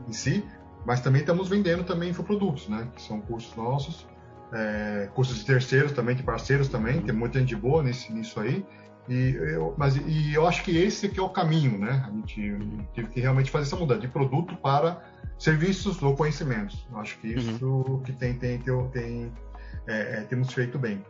em 0.06 0.12
si, 0.12 0.44
mas 0.84 1.00
também 1.00 1.20
estamos 1.20 1.48
vendendo 1.48 1.84
também 1.84 2.10
infoprodutos, 2.10 2.68
né? 2.68 2.86
Que 2.94 3.02
são 3.02 3.20
cursos 3.20 3.54
nossos, 3.56 4.06
é, 4.52 5.08
cursos 5.14 5.38
de 5.38 5.44
terceiros 5.44 5.92
também, 5.92 6.14
de 6.14 6.22
parceiros 6.22 6.68
também, 6.68 7.00
tem 7.00 7.14
muita 7.14 7.38
gente 7.38 7.56
boa 7.56 7.82
nesse, 7.82 8.12
nisso 8.12 8.38
aí. 8.40 8.64
E 9.08 9.34
eu, 9.34 9.74
mas, 9.76 9.96
e 9.96 10.34
eu 10.34 10.46
acho 10.46 10.62
que 10.62 10.76
esse 10.76 11.06
aqui 11.06 11.18
é 11.18 11.22
o 11.22 11.28
caminho, 11.30 11.78
né? 11.78 12.04
A 12.06 12.10
gente 12.10 12.86
teve 12.94 13.08
que 13.08 13.20
realmente 13.20 13.50
fazer 13.50 13.66
essa 13.66 13.76
mudança 13.76 14.00
de 14.00 14.08
produto 14.08 14.54
para 14.56 15.02
serviços 15.38 16.02
ou 16.02 16.14
conhecimentos. 16.14 16.86
Eu 16.90 16.98
acho 16.98 17.18
que 17.18 17.28
isso 17.28 17.64
uhum. 17.64 18.02
que 18.02 18.12
tem, 18.12 18.34
tem, 18.34 18.58
tem, 18.58 18.88
tem 18.88 19.32
é, 19.86 20.18
é, 20.18 20.20
temos 20.22 20.52
feito 20.52 20.78
bem. 20.78 21.02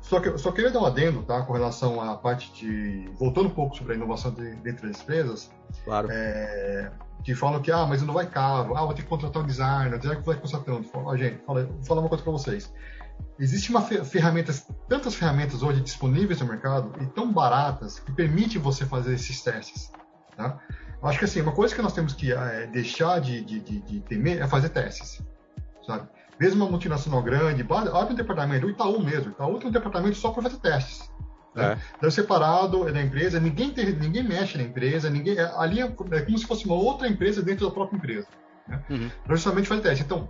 Só 0.00 0.20
que 0.20 0.36
só 0.36 0.52
queria 0.52 0.70
dar 0.70 0.80
um 0.80 0.84
adendo, 0.84 1.22
tá, 1.22 1.42
com 1.42 1.52
relação 1.52 2.00
à 2.00 2.16
parte 2.16 2.52
de 2.52 3.08
voltando 3.14 3.46
um 3.46 3.54
pouco 3.54 3.74
sobre 3.76 3.94
a 3.94 3.96
inovação 3.96 4.32
de, 4.32 4.54
dentro 4.56 4.86
das 4.86 5.00
empresas. 5.00 5.50
Claro. 5.84 6.08
É, 6.10 6.90
que 7.22 7.34
falam 7.34 7.62
que 7.62 7.72
ah, 7.72 7.86
mas 7.86 8.02
não 8.02 8.12
vai 8.12 8.26
caro, 8.26 8.76
ah, 8.76 8.84
vou 8.84 8.92
ter 8.92 9.02
que 9.02 9.08
contratar 9.08 9.42
um 9.42 9.46
designer, 9.46 9.96
designer 9.98 10.20
que 10.20 10.26
vai 10.26 10.36
custar 10.36 10.60
tanto. 10.62 10.88
Fala, 10.88 11.16
gente, 11.16 11.42
fala, 11.46 11.64
vou 11.64 11.82
falar 11.84 12.00
uma 12.02 12.08
coisa 12.08 12.22
para 12.22 12.32
vocês. 12.32 12.70
Existe 13.38 13.70
uma 13.70 13.82
ferramentas, 13.82 14.66
tantas 14.88 15.14
ferramentas 15.14 15.62
hoje 15.62 15.80
disponíveis 15.80 16.40
no 16.40 16.46
mercado 16.46 16.92
e 17.02 17.06
tão 17.06 17.32
baratas 17.32 17.98
que 17.98 18.12
permite 18.12 18.58
você 18.58 18.86
fazer 18.86 19.14
esses 19.14 19.42
testes. 19.42 19.90
Tá? 20.36 20.60
Eu 21.02 21.08
acho 21.08 21.18
que 21.18 21.24
assim, 21.24 21.40
uma 21.40 21.52
coisa 21.52 21.74
que 21.74 21.82
nós 21.82 21.92
temos 21.92 22.14
que 22.14 22.32
é, 22.32 22.66
deixar 22.68 23.20
de, 23.20 23.44
de, 23.44 23.60
de, 23.60 23.80
de 23.80 24.00
temer 24.00 24.40
é 24.40 24.46
fazer 24.46 24.68
testes, 24.68 25.20
sabe? 25.84 26.08
mesmo 26.38 26.62
uma 26.64 26.70
multinacional 26.70 27.22
grande, 27.22 27.66
abre 27.92 28.12
um 28.12 28.16
departamento, 28.16 28.66
o 28.66 28.70
Itaú 28.70 29.02
mesmo, 29.02 29.28
o 29.28 29.32
Itaú 29.32 29.58
tem 29.58 29.68
um 29.68 29.72
departamento 29.72 30.16
só 30.16 30.30
para 30.30 30.42
fazer 30.42 30.58
testes. 30.58 31.10
Né? 31.54 31.72
É. 31.72 31.78
Então, 31.96 32.10
separado 32.10 32.90
da 32.92 33.02
empresa, 33.02 33.38
ninguém, 33.38 33.70
tem, 33.70 33.92
ninguém 33.92 34.22
mexe 34.22 34.58
na 34.58 34.64
empresa, 34.64 35.08
ninguém, 35.08 35.38
é, 35.38 35.52
ali 35.56 35.80
é, 35.80 35.84
é, 35.84 36.20
como 36.22 36.38
se 36.38 36.46
fosse 36.46 36.66
uma 36.66 36.74
outra 36.74 37.08
empresa 37.08 37.42
dentro 37.42 37.66
da 37.66 37.72
própria 37.72 37.96
empresa. 37.96 38.26
Né? 38.66 38.82
Uhum. 38.90 39.10
Justamente 39.30 39.68
fazer 39.68 39.82
testes. 39.82 40.04
Então, 40.04 40.28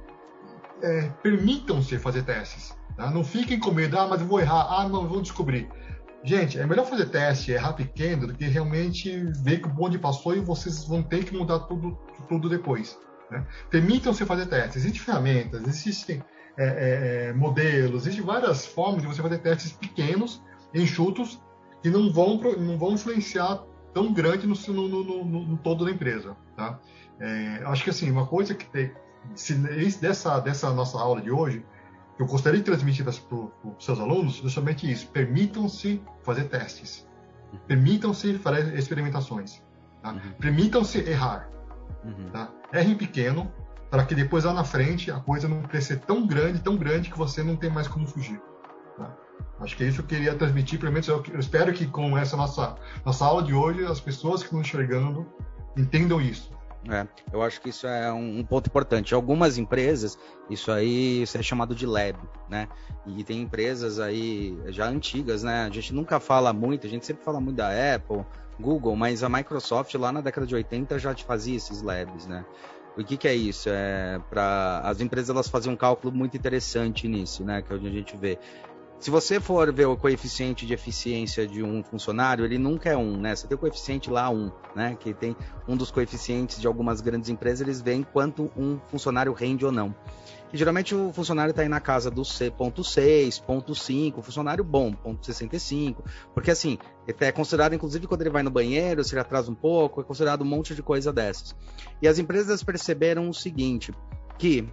é, 0.83 1.11
permitam-se 1.23 1.99
fazer 1.99 2.23
testes. 2.23 2.76
Tá? 2.97 3.11
Não 3.11 3.25
fiquem 3.25 3.59
com 3.59 3.71
medo, 3.73 3.99
ah, 3.99 4.07
mas 4.07 4.21
eu 4.21 4.26
vou 4.26 4.40
errar, 4.40 4.66
ah, 4.71 4.88
não, 4.88 5.09
vou 5.09 5.21
descobrir. 5.21 5.69
Gente, 6.23 6.59
é 6.59 6.66
melhor 6.66 6.87
fazer 6.87 7.07
teste, 7.07 7.52
errar 7.52 7.75
pequeno, 7.75 8.26
do 8.26 8.35
que 8.35 8.47
realmente 8.47 9.25
ver 9.43 9.61
que 9.61 9.66
o 9.66 9.71
bonde 9.71 9.99
passou 9.99 10.35
e 10.35 10.40
vocês 10.40 10.85
vão 10.85 11.02
ter 11.02 11.25
que 11.25 11.37
mudar 11.37 11.61
tudo, 11.61 11.99
tudo 12.28 12.49
depois. 12.49 12.99
Né? 13.31 13.47
Permitam-se 13.71 14.25
fazer 14.25 14.47
testes. 14.47 14.76
Existem 14.76 15.02
ferramentas, 15.02 15.62
existem 15.66 16.25
é, 16.57 16.64
é, 16.64 17.28
é, 17.28 17.33
modelos, 17.33 18.07
existem 18.07 18.25
várias 18.25 18.64
formas 18.64 19.02
de 19.02 19.09
você 19.09 19.21
fazer 19.21 19.38
testes 19.38 19.73
pequenos, 19.73 20.43
enxutos, 20.73 21.43
que 21.83 21.90
não 21.90 22.11
vão, 22.11 22.40
não 22.59 22.78
vão 22.78 22.93
influenciar 22.93 23.62
tão 23.93 24.12
grande 24.12 24.47
no, 24.47 24.54
no, 24.73 25.04
no, 25.04 25.25
no 25.25 25.57
todo 25.59 25.85
da 25.85 25.90
empresa. 25.90 26.37
Tá? 26.57 26.78
É, 27.21 27.62
acho 27.66 27.85
que 27.85 27.90
assim, 27.90 28.11
uma 28.11 28.26
coisa 28.26 28.54
que 28.54 28.64
tem, 28.66 28.93
se, 29.35 29.54
dessa, 30.00 30.38
dessa 30.40 30.73
nossa 30.73 30.99
aula 30.99 31.21
de 31.21 31.31
hoje, 31.31 31.64
eu 32.19 32.26
gostaria 32.26 32.59
de 32.59 32.64
transmitir 32.64 33.04
para 33.04 33.12
os 33.12 33.85
seus 33.85 33.99
alunos, 33.99 34.37
somente 34.52 34.90
isso: 34.90 35.09
permitam-se 35.09 36.02
fazer 36.23 36.45
testes, 36.45 37.07
permitam-se 37.66 38.38
fazer 38.38 38.78
experimentações, 38.78 39.62
tá? 40.02 40.12
uhum. 40.12 40.33
permitam-se 40.38 40.99
errar. 40.99 41.49
Uhum. 42.04 42.31
Tá? 42.31 42.50
R 42.73 42.95
pequeno, 42.95 43.50
para 43.90 44.04
que 44.04 44.14
depois 44.14 44.45
lá 44.45 44.52
na 44.52 44.64
frente 44.64 45.11
a 45.11 45.19
coisa 45.21 45.49
não 45.49 45.62
crescer 45.62 46.00
tão 46.00 46.26
grande, 46.26 46.61
tão 46.61 46.76
grande 46.76 47.11
que 47.11 47.19
você 47.19 47.43
não 47.43 47.57
tem 47.57 47.71
mais 47.71 47.88
como 47.88 48.07
fugir. 48.07 48.40
Tá? 48.97 49.16
Acho 49.61 49.76
que 49.76 49.85
é 49.85 49.88
isso 49.88 50.02
que 50.02 50.14
eu 50.14 50.19
queria 50.19 50.35
transmitir, 50.35 50.78
pelo 50.78 50.93
menos 50.93 51.09
eu, 51.09 51.23
eu 51.33 51.40
espero 51.40 51.73
que 51.73 51.87
com 51.87 52.16
essa 52.16 52.37
nossa, 52.37 52.76
nossa 53.04 53.25
aula 53.25 53.43
de 53.43 53.54
hoje, 53.54 53.85
as 53.85 54.00
pessoas 54.00 54.40
que 54.40 54.47
estão 54.47 54.61
enxergando 54.61 55.26
entendam 55.76 56.21
isso. 56.21 56.52
É, 56.88 57.07
eu 57.33 57.43
acho 57.43 57.61
que 57.61 57.71
isso 57.71 57.87
é 57.87 58.12
um, 58.12 58.41
um, 58.41 58.45
ponto 58.45 58.67
importante. 58.67 59.15
Algumas 59.15 59.56
empresas, 59.56 60.19
isso 60.50 60.71
aí 60.71 61.23
isso 61.23 61.37
é 61.39 61.43
chamado 61.43 61.75
de 61.75 61.87
lab, 61.87 62.19
né? 62.49 62.69
E 63.06 63.25
tem 63.25 63.41
empresas 63.41 63.99
aí 63.99 64.58
já 64.69 64.87
antigas, 64.87 65.43
né? 65.43 65.65
A 65.65 65.71
gente 65.71 65.95
nunca 65.95 66.21
fala 66.21 66.52
muito, 66.52 66.87
a 66.87 66.91
gente 66.91 67.06
sempre 67.06 67.25
fala 67.25 67.41
muito 67.41 67.56
da 67.56 67.71
Apple, 67.95 68.25
Google, 68.61 68.95
mas 68.97 69.23
a 69.23 69.28
Microsoft 69.28 69.95
lá 69.95 70.13
na 70.13 70.21
década 70.21 70.47
de 70.47 70.54
80 70.54 70.99
já 70.99 71.15
fazia 71.17 71.56
esses 71.56 71.80
labs, 71.80 72.26
né? 72.26 72.45
O 72.97 73.02
que, 73.02 73.17
que 73.17 73.26
é 73.26 73.35
isso? 73.35 73.69
É 73.71 74.21
para 74.30 74.80
as 74.85 75.00
empresas 75.00 75.30
elas 75.30 75.49
faziam 75.49 75.73
um 75.73 75.76
cálculo 75.76 76.15
muito 76.15 76.37
interessante 76.37 77.08
nisso, 77.08 77.45
né? 77.45 77.63
Que 77.63 77.73
é 77.73 77.76
onde 77.76 77.89
a 77.89 77.91
gente 77.91 78.17
vê. 78.17 78.39
Se 79.04 79.10
você 79.10 79.38
for 79.38 79.71
ver 79.71 79.84
o 79.84 79.99
coeficiente 79.99 80.64
de 80.64 80.73
eficiência 80.73 81.47
de 81.47 81.62
um 81.62 81.84
funcionário, 81.84 82.43
ele 82.43 82.56
nunca 82.56 82.88
é 82.88 82.97
um, 82.97 83.19
né? 83.19 83.36
Você 83.36 83.47
tem 83.47 83.54
o 83.54 83.58
coeficiente 83.58 84.08
lá 84.08 84.30
um, 84.30 84.50
né? 84.75 84.97
Que 84.99 85.12
tem 85.12 85.36
um 85.69 85.76
dos 85.76 85.90
coeficientes 85.90 86.58
de 86.58 86.67
algumas 86.67 87.02
grandes 87.02 87.28
empresas, 87.28 87.60
eles 87.60 87.82
veem 87.82 88.02
quanto 88.02 88.50
um 88.56 88.80
funcionário 88.88 89.34
rende 89.34 89.62
ou 89.62 89.71
não. 89.71 89.95
E 90.50 90.56
geralmente 90.56 90.95
o 90.95 91.12
funcionário 91.12 91.50
está 91.50 91.60
aí 91.60 91.69
na 91.69 91.80
casa 91.80 92.10
do 92.10 92.25
C.6, 92.25 93.43
ponto 93.43 93.75
5, 93.75 94.23
funcionário 94.23 94.64
bom, 94.64 94.95
ponto 94.95 95.26
65. 95.26 96.02
Porque 96.32 96.50
assim, 96.50 96.78
é 97.06 97.30
considerado, 97.30 97.75
inclusive, 97.75 98.06
quando 98.06 98.23
ele 98.23 98.30
vai 98.30 98.43
no 98.43 98.50
banheiro, 98.50 99.04
se 99.04 99.12
ele 99.12 99.21
atrasa 99.21 99.50
um 99.50 99.54
pouco, 99.54 100.00
é 100.00 100.04
considerado 100.04 100.40
um 100.40 100.47
monte 100.47 100.75
de 100.75 100.82
coisa 100.82 101.12
dessas. 101.12 101.54
E 102.00 102.08
as 102.08 102.19
empresas 102.19 102.62
perceberam 102.62 103.28
o 103.28 103.34
seguinte: 103.34 103.93
que, 104.38 104.67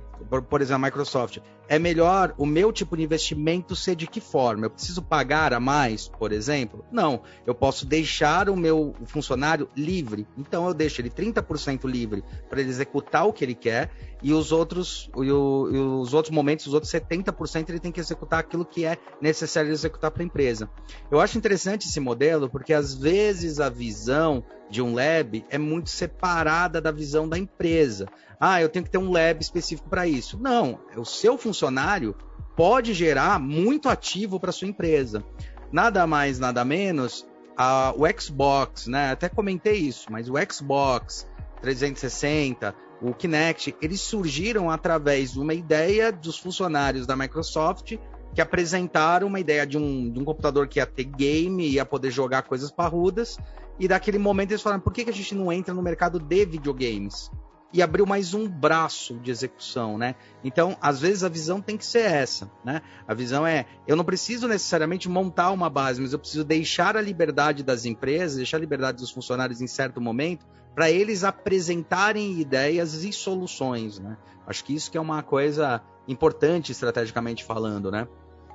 por, 0.50 0.62
exemplo, 0.62 0.84
a 0.84 0.88
Microsoft, 0.88 1.40
é 1.68 1.80
melhor 1.80 2.34
o 2.38 2.46
meu 2.46 2.72
tipo 2.72 2.98
de 2.98 3.04
investimento 3.04 3.76
ser 3.76 3.96
de 3.96 4.08
que 4.08 4.20
forma? 4.20 4.66
Eu 4.66 4.70
preciso 4.70 5.02
pagar 5.02 5.54
a 5.54 5.60
mais, 5.60 6.08
por 6.08 6.32
exemplo? 6.32 6.84
Não, 6.92 7.22
eu 7.46 7.56
posso 7.56 7.86
deixar 7.86 8.50
o 8.50 8.56
meu 8.56 8.94
funcionário 9.06 9.70
livre. 9.76 10.28
Então 10.38 10.68
eu 10.68 10.74
deixo 10.74 11.02
ele 11.02 11.10
30% 11.10 11.86
livre 11.86 12.24
para 12.50 12.60
ele 12.60 12.70
executar 12.70 13.26
o 13.26 13.34
que 13.34 13.44
ele 13.44 13.56
quer 13.56 13.90
e 14.22 14.34
os 14.34 14.52
outros, 14.52 15.10
e, 15.16 15.32
o, 15.32 15.70
e 15.72 15.78
os 15.78 16.14
outros 16.14 16.34
momentos, 16.34 16.68
os 16.68 16.74
outros 16.74 16.92
70% 16.92 17.70
ele 17.70 17.80
tem 17.80 17.92
que 17.92 18.00
executar 18.00 18.40
aquilo 18.40 18.66
que 18.66 18.86
é 18.86 18.98
necessário 19.22 19.72
executar 19.72 20.12
para 20.12 20.24
a 20.24 20.26
empresa. 20.26 20.70
Eu 21.10 21.20
acho 21.20 21.38
interessante 21.38 21.88
esse 21.88 22.00
modelo 22.00 22.50
porque 22.50 22.74
às 22.74 22.94
vezes 22.94 23.60
a 23.60 23.70
visão 23.70 24.44
de 24.70 24.82
um 24.82 24.94
lab 24.94 25.46
é 25.50 25.58
muito 25.58 25.90
separada 25.90 26.80
da 26.80 26.92
visão 26.92 27.28
da 27.28 27.38
empresa. 27.38 28.08
Ah, 28.40 28.62
eu 28.62 28.70
tenho 28.70 28.86
que 28.86 28.90
ter 28.90 28.98
um 28.98 29.12
lab 29.12 29.40
específico 29.40 29.88
para 29.88 30.08
isso. 30.12 30.38
Não, 30.40 30.80
o 30.96 31.06
seu 31.06 31.38
funcionário 31.38 32.16
pode 32.56 32.94
gerar 32.94 33.40
muito 33.40 33.90
ativo 33.90 34.40
para 34.40 34.52
sua 34.52 34.68
empresa. 34.68 35.24
Nada 35.72 36.06
mais, 36.06 36.38
nada 36.38 36.66
menos, 36.66 37.26
a, 37.58 37.94
o 37.96 38.04
Xbox, 38.20 38.88
né? 38.88 39.12
Até 39.12 39.30
comentei 39.30 39.78
isso, 39.78 40.12
mas 40.12 40.30
o 40.30 40.34
Xbox 40.52 41.28
360, 41.62 42.76
o 43.02 43.14
Kinect, 43.14 43.76
eles 43.82 44.02
surgiram 44.02 44.70
através 44.70 45.34
de 45.34 45.40
uma 45.40 45.54
ideia 45.54 46.12
dos 46.12 46.38
funcionários 46.38 47.08
da 47.08 47.16
Microsoft 47.16 47.98
que 48.34 48.42
apresentaram 48.42 49.28
uma 49.28 49.40
ideia 49.40 49.66
de 49.66 49.78
um, 49.78 50.10
de 50.10 50.20
um 50.20 50.24
computador 50.24 50.68
que 50.68 50.80
ia 50.80 50.86
ter 50.86 51.04
game, 51.04 51.68
ia 51.68 51.86
poder 51.86 52.12
jogar 52.12 52.44
coisas 52.44 52.72
parrudas, 52.72 53.38
e 53.80 53.88
daquele 53.88 54.18
momento 54.18 54.52
eles 54.52 54.62
falaram, 54.62 54.82
por 54.82 54.94
que, 54.94 55.04
que 55.04 55.10
a 55.10 55.14
gente 55.14 55.36
não 55.36 55.52
entra 55.52 55.74
no 55.74 55.82
mercado 55.82 56.20
de 56.20 56.46
videogames? 56.46 57.30
E 57.74 57.82
abriu 57.82 58.06
mais 58.06 58.34
um 58.34 58.48
braço 58.48 59.16
de 59.16 59.32
execução, 59.32 59.98
né? 59.98 60.16
Então, 60.44 60.78
às 60.82 61.00
vezes 61.00 61.24
a 61.24 61.30
visão 61.30 61.62
tem 61.62 61.78
que 61.78 61.86
ser 61.86 62.04
essa, 62.04 62.52
né? 62.64 62.82
A 63.08 63.14
visão 63.14 63.46
é, 63.46 63.66
eu 63.88 63.96
não 63.96 64.04
preciso 64.04 64.48
necessariamente 64.48 65.08
montar 65.08 65.52
uma 65.52 65.70
base, 65.70 66.02
mas 66.02 66.14
eu 66.14 66.20
preciso 66.20 66.44
deixar 66.44 66.98
a 66.98 67.02
liberdade 67.02 67.64
das 67.64 67.86
empresas, 67.86 68.38
deixar 68.38 68.58
a 68.58 68.60
liberdade 68.60 68.98
dos 68.98 69.12
funcionários 69.12 69.62
em 69.62 69.68
certo 69.68 70.02
momento, 70.02 70.46
para 70.76 70.90
eles 70.90 71.24
apresentarem 71.24 72.40
ideias 72.40 73.04
e 73.04 73.12
soluções, 73.12 74.00
né? 74.00 74.18
Acho 74.46 74.64
que 74.64 74.74
isso 74.74 74.92
que 74.92 74.98
é 74.98 75.02
uma 75.02 75.22
coisa 75.24 75.82
importante 76.08 76.72
estrategicamente 76.72 77.44
falando, 77.44 77.92
né? 77.92 78.08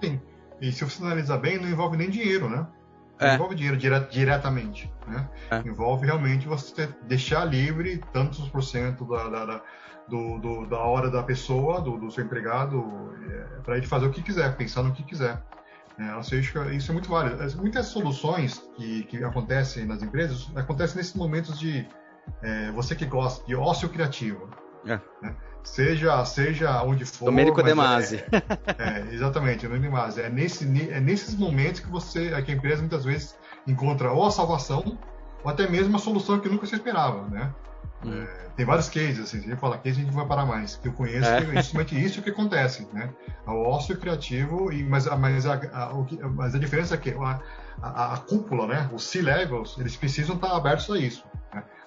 Sim. 0.02 0.20
E 0.60 0.72
se 0.72 0.84
você 0.84 1.02
analisar 1.02 1.38
bem, 1.38 1.58
não 1.58 1.68
envolve 1.68 1.96
nem 1.96 2.10
dinheiro, 2.10 2.48
né? 2.48 2.66
É. 3.18 3.34
envolve 3.34 3.54
dinheiro 3.54 3.76
dire 3.76 3.98
diretamente. 4.10 4.92
Né? 5.06 5.28
É. 5.50 5.58
Envolve 5.68 6.06
realmente 6.06 6.46
você 6.46 6.88
deixar 7.02 7.44
livre 7.44 8.02
tantos 8.12 8.48
por 8.48 8.62
cento 8.62 9.04
da, 9.04 9.28
da, 9.28 9.46
da, 9.46 9.62
do, 10.08 10.38
do, 10.38 10.66
da 10.66 10.78
hora 10.78 11.10
da 11.10 11.22
pessoa, 11.22 11.80
do, 11.80 11.96
do 11.96 12.10
seu 12.10 12.24
empregado, 12.24 13.14
é, 13.30 13.60
para 13.62 13.76
ele 13.76 13.86
fazer 13.86 14.06
o 14.06 14.10
que 14.10 14.22
quiser, 14.22 14.56
pensar 14.56 14.82
no 14.82 14.92
que 14.92 15.02
quiser. 15.02 15.42
É, 15.98 16.14
ou 16.14 16.22
seja, 16.22 16.72
isso 16.72 16.90
é 16.90 16.92
muito 16.92 17.08
válido. 17.08 17.38
Muitas 17.56 17.86
soluções 17.86 18.58
que, 18.76 19.04
que 19.04 19.24
acontecem 19.24 19.86
nas 19.86 20.02
empresas 20.02 20.50
acontecem 20.54 20.98
nesses 20.98 21.14
momentos 21.14 21.58
de 21.58 21.88
é, 22.42 22.70
você 22.72 22.94
que 22.94 23.06
gosta 23.06 23.46
de 23.46 23.56
ócio 23.56 23.88
criativo. 23.88 24.50
É. 24.84 25.00
Né? 25.22 25.34
Seja, 25.66 26.24
seja 26.24 26.82
onde 26.84 27.04
for. 27.04 27.26
Domênico 27.26 27.60
De 27.60 27.74
Masi. 27.74 28.24
É, 28.78 29.00
é, 29.10 29.12
exatamente, 29.12 29.66
Domênico 29.66 29.88
De 29.88 29.92
Masi. 29.92 30.20
É, 30.22 30.30
nesse, 30.30 30.64
é 30.90 31.00
nesses 31.00 31.34
momentos 31.34 31.80
que 31.80 31.90
você, 31.90 32.30
que 32.42 32.52
a 32.52 32.54
empresa 32.54 32.80
muitas 32.80 33.04
vezes 33.04 33.36
encontra 33.66 34.12
ou 34.12 34.24
a 34.24 34.30
salvação, 34.30 34.96
ou 35.42 35.50
até 35.50 35.68
mesmo 35.68 35.96
a 35.96 35.98
solução 35.98 36.38
que 36.38 36.48
nunca 36.48 36.66
se 36.66 36.76
esperava, 36.76 37.28
né? 37.28 37.52
Hum. 38.04 38.22
É, 38.22 38.48
tem 38.56 38.64
vários 38.64 38.88
cases, 38.88 39.18
assim, 39.18 39.40
se 39.40 39.46
a 39.46 39.50
gente 39.50 39.60
falar 39.60 39.78
case, 39.78 40.00
a 40.00 40.04
gente 40.04 40.14
vai 40.14 40.24
parar 40.24 40.46
mais. 40.46 40.76
Que 40.76 40.88
eu 40.88 40.92
conheço, 40.92 41.28
é. 41.28 41.38
é 41.38 41.62
justamente 41.62 42.02
isso 42.02 42.22
que 42.22 42.30
acontece, 42.30 42.88
né? 42.92 43.10
O 43.44 43.68
ócio 43.68 43.98
criativo, 43.98 44.72
e, 44.72 44.84
mas, 44.84 45.06
mas, 45.18 45.46
a, 45.46 45.54
a, 45.54 46.28
mas 46.28 46.54
a 46.54 46.58
diferença 46.58 46.94
é 46.94 46.98
que 46.98 47.10
a, 47.10 47.40
a, 47.82 48.14
a 48.14 48.16
cúpula, 48.18 48.68
né? 48.68 48.88
Os 48.92 49.02
C-levels, 49.02 49.76
eles 49.78 49.96
precisam 49.96 50.36
estar 50.36 50.56
abertos 50.56 50.88
a 50.90 50.98
isso. 50.98 51.24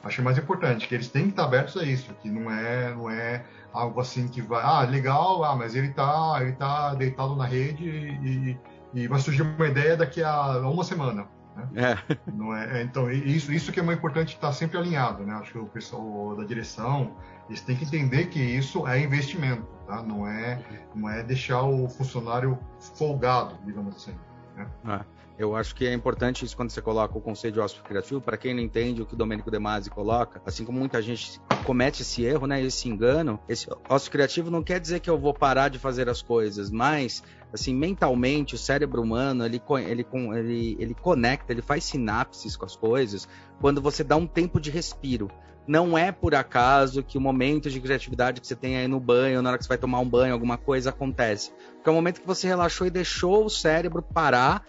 Acho 0.03 0.23
mais 0.23 0.37
importante, 0.37 0.87
que 0.87 0.95
eles 0.95 1.09
têm 1.09 1.23
que 1.23 1.29
estar 1.31 1.43
abertos 1.43 1.75
a 1.75 1.83
isso, 1.83 2.13
que 2.21 2.29
não 2.29 2.49
é, 2.49 2.93
não 2.93 3.09
é 3.09 3.43
algo 3.73 3.99
assim 3.99 4.27
que 4.27 4.41
vai, 4.41 4.61
ah, 4.63 4.81
legal, 4.81 5.43
ah, 5.43 5.55
mas 5.55 5.75
ele 5.75 5.87
está 5.87 6.37
ele 6.41 6.53
tá 6.53 6.95
deitado 6.95 7.35
na 7.35 7.45
rede 7.45 7.83
e, 7.83 8.57
e, 8.93 9.07
vai 9.07 9.19
surgir 9.19 9.41
uma 9.41 9.67
ideia 9.67 9.97
daqui 9.97 10.23
a 10.23 10.59
uma 10.59 10.83
semana. 10.83 11.27
Né? 11.55 11.67
É. 11.75 12.17
Não 12.31 12.55
é, 12.55 12.79
é 12.79 12.83
então, 12.83 13.11
isso, 13.11 13.51
isso 13.51 13.71
que 13.71 13.79
é 13.79 13.83
muito 13.83 13.97
importante 13.99 14.35
estar 14.35 14.53
sempre 14.53 14.77
alinhado, 14.77 15.23
né? 15.23 15.33
Acho 15.33 15.51
que 15.51 15.57
o 15.57 15.65
pessoal 15.65 16.35
da 16.35 16.45
direção, 16.45 17.15
eles 17.49 17.61
têm 17.61 17.75
que 17.75 17.83
entender 17.83 18.27
que 18.27 18.39
isso 18.39 18.87
é 18.87 19.01
investimento, 19.01 19.67
tá? 19.85 20.01
Não 20.01 20.25
é, 20.25 20.59
não 20.95 21.09
é 21.09 21.23
deixar 21.23 21.63
o 21.63 21.89
funcionário 21.89 22.57
folgado, 22.95 23.55
digamos 23.65 23.95
assim. 23.95 24.15
Né? 24.55 24.65
É. 24.87 25.18
Eu 25.39 25.55
acho 25.55 25.73
que 25.73 25.87
é 25.87 25.93
importante 25.93 26.43
isso 26.43 26.53
quando 26.53 26.69
você 26.69 26.81
coloca 26.81 27.17
o 27.17 27.21
conceito 27.21 27.53
de 27.53 27.61
ócio 27.61 27.81
criativo. 27.81 28.19
Para 28.19 28.35
quem 28.35 28.53
não 28.53 28.61
entende 28.61 29.01
o 29.01 29.05
que 29.05 29.13
o 29.13 29.17
Domênico 29.17 29.49
De 29.49 29.57
Masi 29.57 29.89
coloca, 29.89 30.41
assim 30.45 30.65
como 30.65 30.77
muita 30.77 31.01
gente 31.01 31.39
comete 31.63 32.01
esse 32.01 32.25
erro, 32.25 32.45
né, 32.45 32.61
esse 32.61 32.89
engano, 32.89 33.39
esse 33.47 33.65
ócio 33.87 34.11
criativo 34.11 34.51
não 34.51 34.61
quer 34.61 34.81
dizer 34.81 34.99
que 34.99 35.09
eu 35.09 35.17
vou 35.17 35.33
parar 35.33 35.69
de 35.69 35.79
fazer 35.79 36.09
as 36.09 36.21
coisas, 36.21 36.69
mas 36.69 37.23
assim, 37.53 37.73
mentalmente, 37.73 38.53
o 38.53 38.57
cérebro 38.57 39.01
humano, 39.01 39.45
ele, 39.45 39.61
ele, 39.87 40.05
ele, 40.11 40.77
ele 40.77 40.93
conecta, 40.93 41.53
ele 41.53 41.61
faz 41.61 41.85
sinapses 41.85 42.57
com 42.57 42.65
as 42.65 42.75
coisas 42.75 43.25
quando 43.61 43.81
você 43.81 44.03
dá 44.03 44.17
um 44.17 44.27
tempo 44.27 44.59
de 44.59 44.69
respiro. 44.69 45.31
Não 45.65 45.97
é 45.97 46.11
por 46.11 46.35
acaso 46.35 47.01
que 47.01 47.17
o 47.17 47.21
momento 47.21 47.69
de 47.69 47.79
criatividade 47.79 48.41
que 48.41 48.47
você 48.47 48.57
tem 48.57 48.75
aí 48.75 48.89
no 48.89 48.99
banho, 48.99 49.41
na 49.41 49.51
hora 49.51 49.57
que 49.57 49.63
você 49.63 49.69
vai 49.69 49.77
tomar 49.77 49.99
um 49.99 50.09
banho, 50.09 50.33
alguma 50.33 50.57
coisa 50.57 50.89
acontece. 50.89 51.53
Porque 51.75 51.87
é 51.87 51.91
o 51.91 51.95
momento 51.95 52.19
que 52.19 52.27
você 52.27 52.45
relaxou 52.45 52.85
e 52.87 52.89
deixou 52.89 53.45
o 53.45 53.49
cérebro 53.49 54.01
parar 54.01 54.65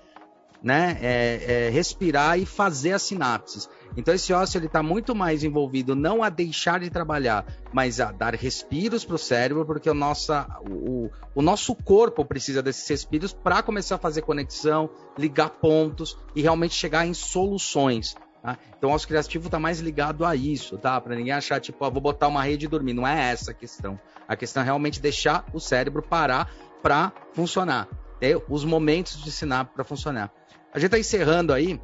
né, 0.63 0.99
é, 1.01 1.67
é, 1.67 1.71
respirar 1.71 2.39
e 2.39 2.45
fazer 2.45 2.93
as 2.93 3.03
sinapses. 3.03 3.69
Então 3.97 4.15
esse 4.15 4.33
ócio 4.33 4.59
ele 4.59 4.67
está 4.67 4.83
muito 4.83 5.15
mais 5.15 5.43
envolvido 5.43 5.95
não 5.95 6.23
a 6.23 6.29
deixar 6.29 6.81
de 6.81 6.91
trabalhar, 6.91 7.45
mas 7.73 8.01
a 8.01 8.13
dar 8.13 8.35
respiros 8.35 9.05
para 9.05 9.17
o 9.17 9.19
cérebro, 9.19 9.65
porque 9.65 9.89
o, 9.89 9.95
nossa, 9.95 10.47
o, 10.69 11.11
o 11.35 11.43
nosso 11.43 11.75
corpo 11.75 12.25
precisa 12.25 12.63
desses 12.63 12.87
respiros 12.89 13.33
para 13.33 13.63
começar 13.63 13.97
a 13.97 13.99
fazer 13.99 14.23
conexão, 14.23 14.91
ligar 15.19 15.51
pontos 15.51 16.17
e 16.35 16.43
realmente 16.43 16.75
chegar 16.75 17.07
em 17.07 17.15
soluções. 17.15 18.15
Tá? 18.43 18.57
Então 18.77 18.91
o 18.91 18.93
ócio 18.93 19.09
criativo 19.09 19.47
está 19.47 19.59
mais 19.59 19.81
ligado 19.81 20.25
a 20.25 20.35
isso, 20.35 20.79
tá? 20.79 21.01
Para 21.01 21.15
ninguém 21.15 21.33
achar 21.33 21.61
tipo, 21.61 21.85
ah, 21.85 21.91
vou 21.91 22.01
botar 22.01 22.29
uma 22.29 22.43
rede 22.43 22.67
e 22.67 22.69
dormir. 22.69 22.95
Não 22.95 23.07
é 23.07 23.31
essa 23.31 23.51
a 23.51 23.55
questão. 23.55 24.01
A 24.27 24.37
questão 24.37 24.63
é 24.63 24.65
realmente 24.65 25.01
deixar 25.01 25.45
o 25.53 25.61
cérebro 25.61 26.03
parar 26.03 26.51
para 26.83 27.13
funcionar. 27.33 27.89
Ter 28.19 28.43
os 28.49 28.65
momentos 28.65 29.23
de 29.23 29.31
sinapse 29.31 29.75
para 29.75 29.85
funcionar. 29.85 30.33
A 30.73 30.79
gente 30.79 30.87
está 30.87 30.99
encerrando 30.99 31.53
aí 31.53 31.81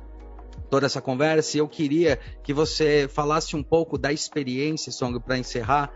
toda 0.70 0.87
essa 0.87 1.01
conversa 1.01 1.57
e 1.57 1.61
eu 1.61 1.68
queria 1.68 2.18
que 2.42 2.53
você 2.53 3.09
falasse 3.12 3.57
um 3.57 3.62
pouco 3.62 3.99
da 3.99 4.12
experiência, 4.12 4.92
Song, 4.92 5.18
para 5.20 5.37
encerrar, 5.37 5.92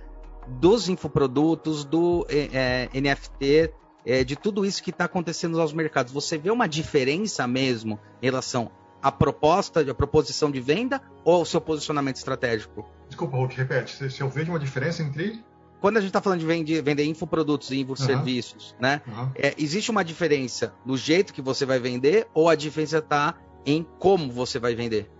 dos 0.49 0.89
infoprodutos, 0.89 1.85
do 1.85 2.27
é, 2.29 2.89
NFT, 2.99 3.73
é, 4.05 4.25
de 4.25 4.35
tudo 4.35 4.65
isso 4.65 4.83
que 4.83 4.91
está 4.91 5.05
acontecendo 5.05 5.61
aos 5.61 5.73
mercados. 5.73 6.13
Você 6.13 6.37
vê 6.37 6.51
uma 6.51 6.67
diferença 6.67 7.47
mesmo 7.47 8.01
em 8.21 8.27
relação 8.27 8.71
à 9.03 9.13
proposta, 9.13 9.81
à 9.89 9.95
proposição 9.95 10.51
de 10.51 10.61
venda 10.61 11.01
ou 11.25 11.37
ao 11.37 11.45
seu 11.45 11.61
posicionamento 11.61 12.17
estratégico? 12.17 12.89
Desculpa, 13.07 13.37
Hulk, 13.37 13.57
repete. 13.57 14.11
Se 14.11 14.21
eu 14.21 14.29
vejo 14.29 14.51
uma 14.51 14.59
diferença 14.59 15.03
entre 15.03 15.45
quando 15.81 15.97
a 15.97 16.01
gente 16.01 16.11
está 16.11 16.21
falando 16.21 16.41
de 16.41 16.47
vender, 16.47 16.83
vender 16.83 17.05
infoprodutos 17.05 17.71
e 17.71 17.81
infoserviços, 17.81 18.73
uhum. 18.73 18.77
né? 18.81 19.03
Uhum. 19.07 19.31
É, 19.35 19.55
existe 19.59 19.91
uma 19.91 20.05
diferença 20.05 20.75
no 20.85 20.97
jeito 20.97 21.33
que 21.33 21.41
você 21.41 21.65
vai 21.65 21.79
vender 21.79 22.29
ou 22.35 22.49
a 22.49 22.55
diferença 22.55 22.99
está 22.99 23.35
em 23.65 23.87
como 23.99 24.31
você 24.31 24.59
vai 24.59 24.75
vender? 24.75 25.11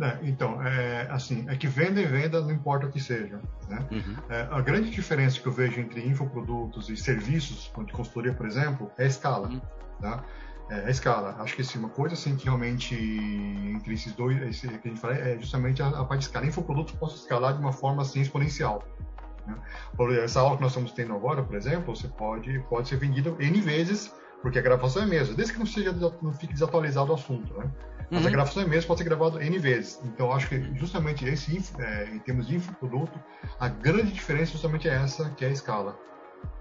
É, 0.00 0.18
então, 0.22 0.62
é, 0.62 1.06
assim, 1.10 1.44
é 1.48 1.56
que 1.56 1.66
venda 1.66 2.00
e 2.00 2.06
venda 2.06 2.40
não 2.40 2.50
importa 2.50 2.86
o 2.86 2.90
que 2.90 3.00
seja. 3.00 3.40
Né? 3.68 3.86
Uhum. 3.90 4.16
É, 4.28 4.48
a 4.50 4.60
grande 4.60 4.90
diferença 4.90 5.38
que 5.40 5.46
eu 5.46 5.52
vejo 5.52 5.80
entre 5.80 6.06
infoprodutos 6.06 6.88
e 6.88 6.96
serviços, 6.96 7.70
de 7.84 7.92
consultoria, 7.92 8.32
por 8.32 8.46
exemplo, 8.46 8.90
é 8.98 9.04
a 9.04 9.06
escala. 9.06 9.48
Uhum. 9.48 9.60
Tá? 10.00 10.24
É, 10.70 10.86
a 10.86 10.90
escala. 10.90 11.36
Acho 11.38 11.54
que 11.54 11.62
assim, 11.62 11.78
uma 11.78 11.90
coisa 11.90 12.14
assim 12.14 12.34
que 12.34 12.44
realmente 12.44 12.94
entre 12.94 13.94
esses 13.94 14.12
dois, 14.14 14.40
esse, 14.42 14.66
que 14.66 14.88
a 14.88 14.90
gente 14.90 15.00
fala, 15.00 15.14
é 15.14 15.38
justamente 15.38 15.82
a, 15.82 15.88
a 15.88 16.04
parte 16.04 16.20
de 16.20 16.26
escala. 16.26 16.46
Infoprodutos 16.46 16.94
posso 16.94 17.16
escalar 17.16 17.54
de 17.54 17.60
uma 17.60 17.72
forma 17.72 18.02
assim 18.02 18.20
exponencial. 18.20 18.82
Né? 19.46 19.56
Essa 20.22 20.40
aula 20.40 20.56
que 20.56 20.62
nós 20.62 20.72
estamos 20.72 20.92
tendo 20.92 21.14
agora, 21.14 21.42
por 21.42 21.56
exemplo, 21.56 21.94
você 21.94 22.08
pode, 22.08 22.58
pode 22.68 22.88
ser 22.88 22.96
vendida 22.96 23.34
N 23.38 23.60
vezes, 23.60 24.14
porque 24.40 24.58
a 24.58 24.62
gravação 24.62 25.02
é 25.02 25.06
mesma, 25.06 25.34
desde 25.34 25.52
que 25.52 25.58
não, 25.58 25.66
seja, 25.66 25.92
não 26.20 26.32
fique 26.32 26.52
desatualizado 26.52 27.12
o 27.12 27.14
assunto. 27.14 27.52
Né? 27.54 27.70
Mas 28.10 28.22
uhum. 28.22 28.28
a 28.28 28.30
gravação 28.30 28.62
é 28.62 28.66
mesmo, 28.66 28.88
pode 28.88 28.98
ser 28.98 29.04
gravado 29.04 29.40
N 29.40 29.58
vezes. 29.58 30.00
Então, 30.04 30.32
acho 30.32 30.48
que 30.48 30.60
justamente 30.76 31.24
esse, 31.24 31.72
é, 31.78 32.10
em 32.12 32.18
termos 32.18 32.46
de 32.46 32.56
infoproduto, 32.56 33.18
a 33.58 33.68
grande 33.68 34.12
diferença 34.12 34.52
justamente 34.52 34.88
é 34.88 34.94
essa, 34.94 35.30
que 35.30 35.44
é 35.44 35.48
a 35.48 35.52
escala. 35.52 35.98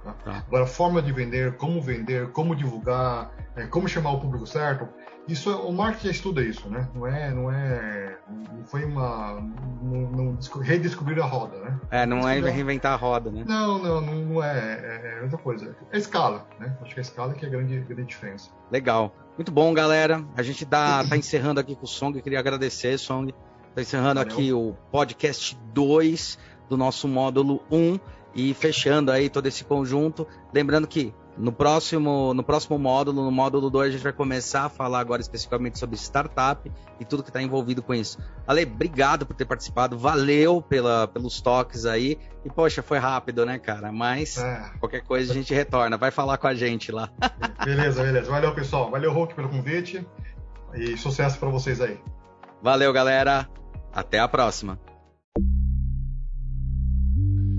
Tá? 0.03 0.13
Tá. 0.23 0.43
Agora, 0.47 0.63
a 0.63 0.67
forma 0.67 1.01
de 1.01 1.11
vender, 1.11 1.53
como 1.57 1.81
vender, 1.81 2.31
como 2.31 2.55
divulgar, 2.55 3.31
é, 3.55 3.67
como 3.67 3.87
chamar 3.87 4.11
o 4.11 4.19
público 4.19 4.47
certo, 4.47 4.87
isso 5.27 5.55
o 5.55 5.71
marketing 5.71 6.09
estuda 6.09 6.41
isso, 6.41 6.67
né? 6.67 6.87
Não 6.95 7.05
é, 7.05 7.31
não 7.31 7.51
é, 7.51 8.17
não 8.27 8.65
foi 8.65 8.83
uma, 8.83 9.39
não, 9.81 10.11
não 10.11 10.37
redescobrir 10.61 11.21
a 11.21 11.25
roda, 11.25 11.57
né? 11.59 11.79
É, 11.91 12.05
não 12.05 12.27
é 12.27 12.39
reinventar 12.39 12.93
a 12.93 12.95
roda, 12.95 13.31
né? 13.31 13.43
Não, 13.47 13.77
não, 13.77 14.01
não 14.01 14.43
é, 14.43 14.57
é, 14.57 15.19
é 15.19 15.23
outra 15.23 15.37
coisa. 15.37 15.75
É 15.91 15.97
escala, 15.97 16.47
né? 16.59 16.75
Acho 16.81 16.93
que 16.93 16.99
é 16.99 17.01
a 17.01 17.05
escala 17.05 17.33
que 17.33 17.45
é 17.45 17.47
a 17.47 17.51
grande, 17.51 17.79
grande 17.81 18.05
diferença. 18.09 18.49
Legal, 18.71 19.15
muito 19.37 19.51
bom, 19.51 19.73
galera. 19.73 20.25
A 20.35 20.41
gente 20.41 20.65
tá, 20.65 21.03
tá 21.03 21.15
encerrando 21.15 21.59
aqui 21.59 21.75
com 21.75 21.85
o 21.85 21.87
Song. 21.87 22.17
Eu 22.17 22.23
queria 22.23 22.39
agradecer, 22.39 22.97
Song. 22.97 23.33
Tá 23.75 23.81
encerrando 23.81 24.19
Valeu. 24.19 24.33
aqui 24.33 24.51
o 24.51 24.75
podcast 24.91 25.57
2 25.73 26.37
do 26.67 26.75
nosso 26.75 27.07
módulo 27.07 27.61
1 27.71 27.99
e 28.33 28.53
fechando 28.53 29.11
aí 29.11 29.29
todo 29.29 29.47
esse 29.47 29.63
conjunto. 29.63 30.27
Lembrando 30.53 30.87
que 30.87 31.13
no 31.37 31.51
próximo, 31.51 32.33
no 32.33 32.43
próximo 32.43 32.77
módulo, 32.77 33.23
no 33.23 33.31
módulo 33.31 33.69
2, 33.69 33.89
a 33.89 33.91
gente 33.91 34.03
vai 34.03 34.11
começar 34.11 34.65
a 34.65 34.69
falar 34.69 34.99
agora 34.99 35.21
especificamente 35.21 35.79
sobre 35.79 35.95
startup 35.95 36.69
e 36.99 37.05
tudo 37.05 37.23
que 37.23 37.29
está 37.29 37.41
envolvido 37.41 37.81
com 37.81 37.93
isso. 37.93 38.19
Ale, 38.45 38.63
obrigado 38.63 39.25
por 39.25 39.35
ter 39.35 39.45
participado, 39.45 39.97
valeu 39.97 40.61
pela, 40.61 41.07
pelos 41.07 41.41
toques 41.41 41.85
aí. 41.85 42.19
E, 42.43 42.49
poxa, 42.49 42.83
foi 42.83 42.97
rápido, 42.97 43.45
né, 43.45 43.57
cara? 43.57 43.91
Mas 43.91 44.37
é. 44.37 44.71
qualquer 44.79 45.01
coisa 45.01 45.31
a 45.31 45.35
gente 45.35 45.53
retorna, 45.53 45.97
vai 45.97 46.11
falar 46.11 46.37
com 46.37 46.47
a 46.47 46.53
gente 46.53 46.91
lá. 46.91 47.09
beleza, 47.63 48.03
beleza. 48.03 48.29
Valeu, 48.29 48.53
pessoal. 48.53 48.91
Valeu, 48.91 49.13
Hulk, 49.13 49.33
pelo 49.33 49.49
convite. 49.49 50.05
E 50.73 50.97
sucesso 50.97 51.39
para 51.39 51.49
vocês 51.49 51.81
aí. 51.81 51.99
Valeu, 52.61 52.91
galera. 52.93 53.49
Até 53.93 54.19
a 54.19 54.27
próxima. 54.27 54.79